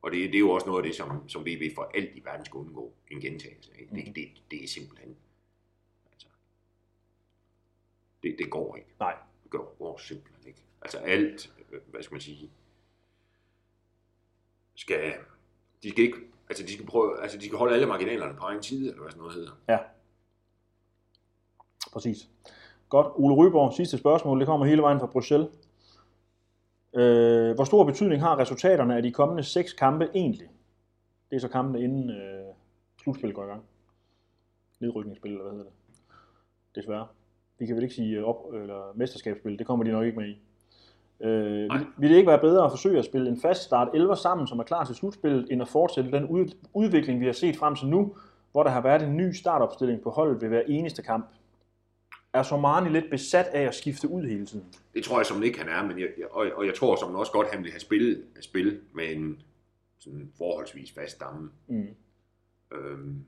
[0.01, 2.25] Og det, det er jo også noget af det, som, som VB for alt i
[2.25, 3.87] verden skal undgå en gentagelse af.
[3.95, 4.13] Det, Mhm.
[4.13, 5.15] det, det er simpelthen...
[6.11, 6.27] Altså,
[8.23, 8.89] det, det går ikke.
[8.99, 9.15] Nej.
[9.43, 10.61] Det går, går simpelthen ikke.
[10.81, 12.51] Altså alt, øh, hvad skal man sige,
[14.75, 15.13] skal,
[15.83, 16.17] de skal ikke,
[16.49, 19.11] altså de skal prøve, altså de skal holde alle marginalerne på egen side, eller hvad
[19.11, 19.51] sådan noget hedder.
[19.69, 19.77] Ja.
[21.93, 22.29] Præcis.
[22.89, 23.07] Godt.
[23.15, 24.39] Ole Ryborg, sidste spørgsmål.
[24.39, 25.49] Det kommer hele vejen fra Bruxelles.
[26.93, 30.47] Øh, hvor stor betydning har resultaterne af de kommende seks kampe egentlig?
[31.29, 32.45] Det er så kampene inden øh,
[33.03, 33.63] slutspillet går i gang.
[34.79, 35.73] Nedrykningsspil, eller hvad hedder det?
[36.75, 37.07] Desværre.
[37.59, 39.59] Vi kan vel ikke sige øh, op- eller mesterskabsspil.
[39.59, 40.41] Det kommer de nok ikke med i.
[41.19, 41.77] Øh, Nej.
[41.77, 44.47] vil, vil det ikke være bedre at forsøge at spille en fast start 11 sammen,
[44.47, 47.75] som er klar til slutspillet, end at fortsætte den ud, udvikling, vi har set frem
[47.75, 48.15] til nu,
[48.51, 51.25] hvor der har været en ny startopstilling på holdet ved hver eneste kamp?
[52.33, 54.65] Er Somani lidt besat af at skifte ud hele tiden?
[54.93, 57.31] Det tror jeg som ikke han er, men jeg, og, og jeg tror som også
[57.31, 59.41] godt, han vil have spillet at spil med en
[59.99, 61.51] sådan forholdsvis fast stamme.
[61.67, 61.87] Mm.
[62.71, 63.25] Øhm,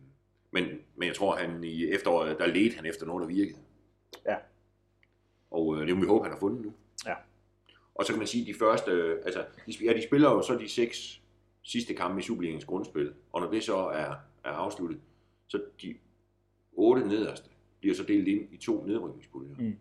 [0.51, 3.59] men, men jeg tror, han i efteråret, der ledte han efter noget, der virkede.
[4.25, 4.35] Ja.
[5.51, 6.73] Og øh, det må vi håbe, han har fundet nu.
[7.05, 7.13] Ja.
[7.95, 10.57] Og så kan man sige, de første, øh, altså, de, ja, de spiller jo så
[10.57, 11.21] de seks
[11.63, 14.99] sidste kampe i Superligaens grundspil, og når det så er, er afsluttet,
[15.47, 15.95] så de
[16.71, 17.50] otte nederste
[17.81, 19.55] bliver så delt ind i to nedrykningspuljer.
[19.59, 19.75] Mm.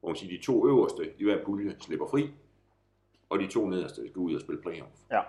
[0.00, 2.30] Hvor man siger, de to øverste i hver pulje slipper fri,
[3.28, 4.90] og de to nederste skal ud og spille playoff.
[5.10, 5.20] Ja.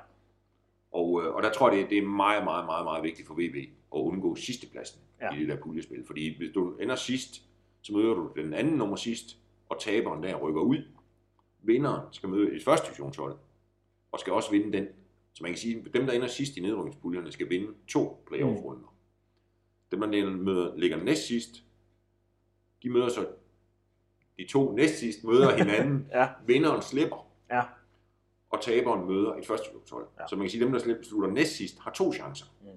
[0.92, 3.34] Og, øh, og der tror jeg, det, det er meget, meget, meget, meget vigtigt for
[3.34, 3.56] VB
[3.96, 5.34] at undgå sidstepladsen Ja.
[5.34, 5.38] ja.
[5.38, 6.06] i det der puljespil.
[6.06, 7.44] Fordi hvis du ender sidst,
[7.82, 9.38] så møder du den anden nummer sidst,
[9.70, 10.78] og taberen der rykker ud.
[11.62, 13.36] Vinderen skal møde et første divisionshold,
[14.12, 14.88] og skal også vinde den.
[15.34, 18.94] Så man kan sige, at dem, der ender sidst i nedrykningspuljerne, skal vinde to playoff-runder.
[19.92, 20.02] Mm.
[20.02, 21.64] Dem, der møder, ligger næst sidst,
[22.84, 23.28] de møder så
[24.38, 26.08] de to næst sidst møder hinanden.
[26.12, 26.30] Ja.
[26.48, 27.62] Vinderen slipper, Ja.
[28.50, 30.08] og taberen møder et første divisionshold.
[30.20, 30.28] Ja.
[30.28, 32.46] Så man kan sige, at dem, der slipper, slutter næst sidst, har to chancer.
[32.62, 32.68] Mm.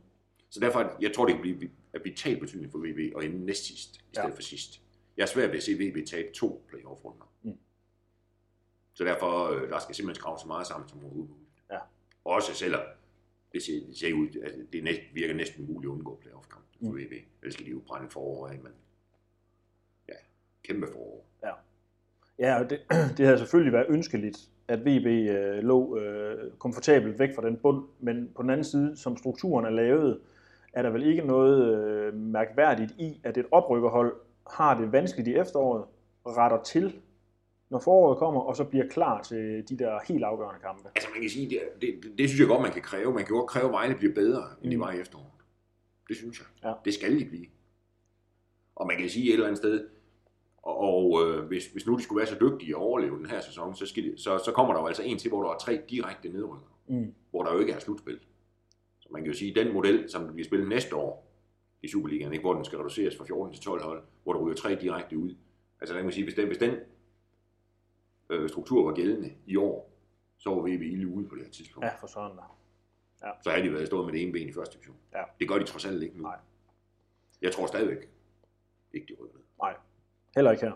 [0.50, 3.64] Så derfor, jeg tror, det kan blive af vital betydning for VB at ende næst
[3.64, 4.34] sidst, i stedet Ja.
[4.34, 4.80] for sidst.
[5.16, 7.32] Jeg er svært ved at se VB tabe to playoff-runder.
[7.42, 7.58] Mm.
[8.94, 11.50] Så derfor, øh, der skal simpelthen skrave så meget sammen som overhovedet muligt.
[11.70, 11.78] Ja.
[12.24, 12.80] Også selvom
[13.52, 16.90] det ser, det ser ud, at det næsten, virker næsten umuligt at undgå playoff-kamp for
[16.92, 16.96] Mm.
[16.98, 17.12] VB.
[17.42, 18.72] Ellers skal de jo brænde forår af, men
[20.66, 21.26] kæmpe forår.
[22.38, 22.80] Ja, og det,
[23.16, 24.38] det havde selvfølgelig været ønskeligt,
[24.68, 28.96] at VB øh, lå øh, komfortabelt væk fra den bund, men på den anden side,
[28.96, 30.20] som strukturen er lavet,
[30.72, 34.14] er der vel ikke noget øh, mærkværdigt i, at et oprykkerhold
[34.50, 35.84] har det vanskeligt i efteråret,
[36.26, 37.00] retter til,
[37.70, 40.88] når foråret kommer, og så bliver klar til de der helt afgørende kampe.
[40.94, 43.14] Altså man kan sige, det, det, det, det synes jeg godt, man kan kræve.
[43.14, 44.80] Man kan jo godt kræve, at Vejle bliver bedre, end de Mm.
[44.82, 45.30] var i efteråret.
[46.08, 46.46] Det synes jeg.
[46.70, 46.74] Ja.
[46.84, 47.46] Det skal de blive.
[48.76, 49.88] Og man kan sige et eller andet sted,
[50.66, 53.74] og, øh, hvis, hvis nu de skulle være så dygtige at overleve den her sæson,
[53.76, 55.82] så, skal de, så, så kommer der jo altså en til, hvor der er tre
[55.90, 57.14] direkte nedrykker, Mm.
[57.30, 58.20] hvor der jo ikke er slutspil.
[59.00, 61.26] Så man kan jo sige, den model, som bliver spillet næste år
[61.82, 64.56] i Superligaen, ikke, hvor den skal reduceres fra 14 til 12 hold, hvor der ryger
[64.56, 65.34] tre direkte ud.
[65.80, 66.74] Altså der kan man sige, hvis den, hvis den
[68.30, 69.92] øh, struktur var gældende i år,
[70.38, 72.56] så var VB ilde ude på det her tidspunkt Ja, for sådan der.
[73.42, 74.96] så havde de været stået med det ene ben i første division.
[75.14, 75.22] Ja.
[75.40, 76.22] Det gør de trods alt ikke nu.
[76.22, 76.36] Nej.
[77.42, 78.08] Jeg tror stadigvæk
[78.92, 79.44] ikke, de rykker ned.
[80.36, 80.72] Heller ikke her.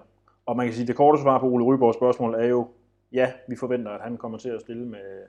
[0.47, 2.69] Og man kan sige, at det korte svar på Ole Ryborgs spørgsmål er jo,
[3.13, 5.23] ja, vi forventer, at han kommer til at stille med,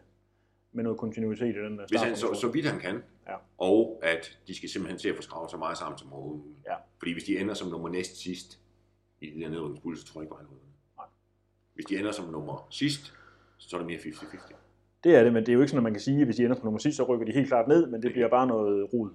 [0.72, 3.36] med noget kontinuitet i den der Hvis han, så, så vidt han kan, Ja.
[3.58, 6.44] og at de skal simpelthen se at få skravet så meget sammen som overhovedet.
[6.66, 6.76] Ja.
[7.00, 8.60] Fordi hvis de ender som nummer næst sidst
[9.22, 10.48] i det der nedrykningspulje, så tror jeg ikke, at han.
[10.98, 11.06] Nej.
[11.74, 13.14] Hvis de ender som nummer sidst,
[13.58, 14.54] så er det mere 50-50.
[15.04, 16.36] Det er det, men det er jo ikke sådan, at man kan sige, at hvis
[16.36, 18.48] de ender på nummer sidst, så rykker de helt klart ned, men det bliver bare
[18.48, 19.10] noget rod.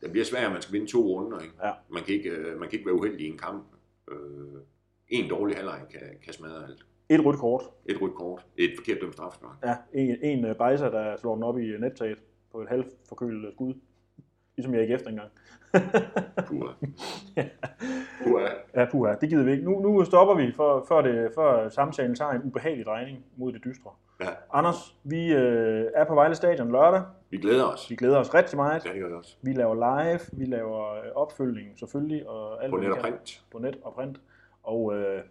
[0.00, 1.38] Det bliver svært, at man skal vinde to runder.
[1.38, 1.54] Ikke?
[1.64, 1.72] Ja.
[1.92, 3.64] Man, kan ikke, øh, man kan ikke være uheldig i en kamp.
[4.10, 4.60] Øh,
[5.08, 6.86] en dårlig halvleg kan, kan smadre alt.
[7.08, 7.62] Et rødt kort.
[7.86, 9.56] Et rødt kort, et forkert dømt straffespark.
[9.64, 12.18] Ja, en, en øh, bejser, der slår den op i nettaget
[12.52, 13.74] på et halvt forkølet skud.
[14.60, 15.30] Ligesom jeg ikke efter engang.
[16.46, 16.72] Puha.
[18.22, 18.48] Puha.
[18.76, 19.64] ja, puha, det gider vi ikke.
[19.64, 23.64] Nu, nu stopper vi, for, før, det, før samtalen tager en ubehagelig drejning mod det
[23.64, 23.90] dystre.
[24.20, 24.26] Ja.
[24.52, 27.02] Anders, vi øh, er på Vejle Stadion lørdag.
[27.30, 27.90] Vi glæder os.
[27.90, 28.86] Vi glæder os rigtig meget.
[28.86, 29.36] Ja, det gør vi også.
[29.42, 33.44] Vi laver live, vi laver øh, opfølgning selvfølgelig, og alt På net og print.
[33.52, 34.20] På net og print.
[34.62, 35.22] Og øh,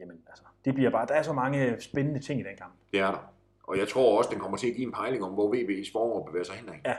[0.00, 2.72] jamen, altså, det bliver bare, der er så mange spændende ting i den kamp.
[2.92, 3.30] Det er der.
[3.62, 6.26] Og jeg tror også, den kommer til at give en pejling om, hvor VB's forår
[6.26, 6.74] bevæger sig henad.
[6.84, 6.94] Ja.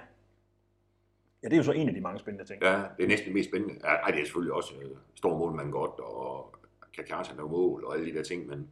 [1.44, 2.64] Ja, det er jo så en af de mange spændende ting.
[2.64, 3.76] Ja, det er næsten det mest spændende.
[3.84, 6.56] Ja, ej, det er selvfølgelig også øh, stor målmand godt, og
[6.96, 8.70] kan Kjartan lave mål, og alle de der ting, men,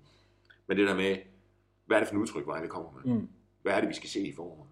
[0.68, 1.18] men det der med,
[1.86, 3.14] hvad er det for en udtryk, Vejle kommer med?
[3.16, 3.30] Mm.
[3.62, 4.70] Hvad er det, vi skal se i foråret?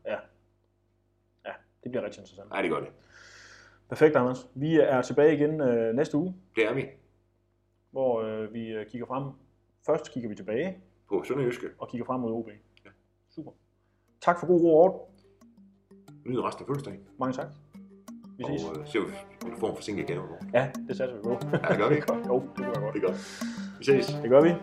[1.83, 2.49] Det bliver rigtig interessant.
[2.49, 2.89] Nej, det gør det.
[3.89, 4.47] Perfekt, Anders.
[4.55, 6.85] Vi er tilbage igen øh, næste uge, Det er vi
[7.91, 9.23] hvor øh, vi øh, kigger frem.
[9.85, 10.77] Først kigger vi tilbage
[11.09, 11.67] på Sønderjyske.
[11.77, 12.49] og kigger frem mod OB.
[13.29, 13.51] Super.
[14.21, 14.99] Tak for god ro og orden.
[16.25, 17.07] Nyd resten af fødselsdagen.
[17.19, 17.47] Mange tak.
[18.37, 18.63] Vi ses.
[18.63, 19.05] Og øh, se, om
[19.51, 20.21] du får en forsinket gave.
[20.53, 21.29] Ja, det satser vi på.
[21.29, 22.13] Ja, det gør vi ikke.
[22.27, 22.93] jo, det gør jeg godt.
[22.93, 23.17] Det gør vi.
[23.79, 24.05] Vi ses.
[24.21, 24.53] Det gør vi.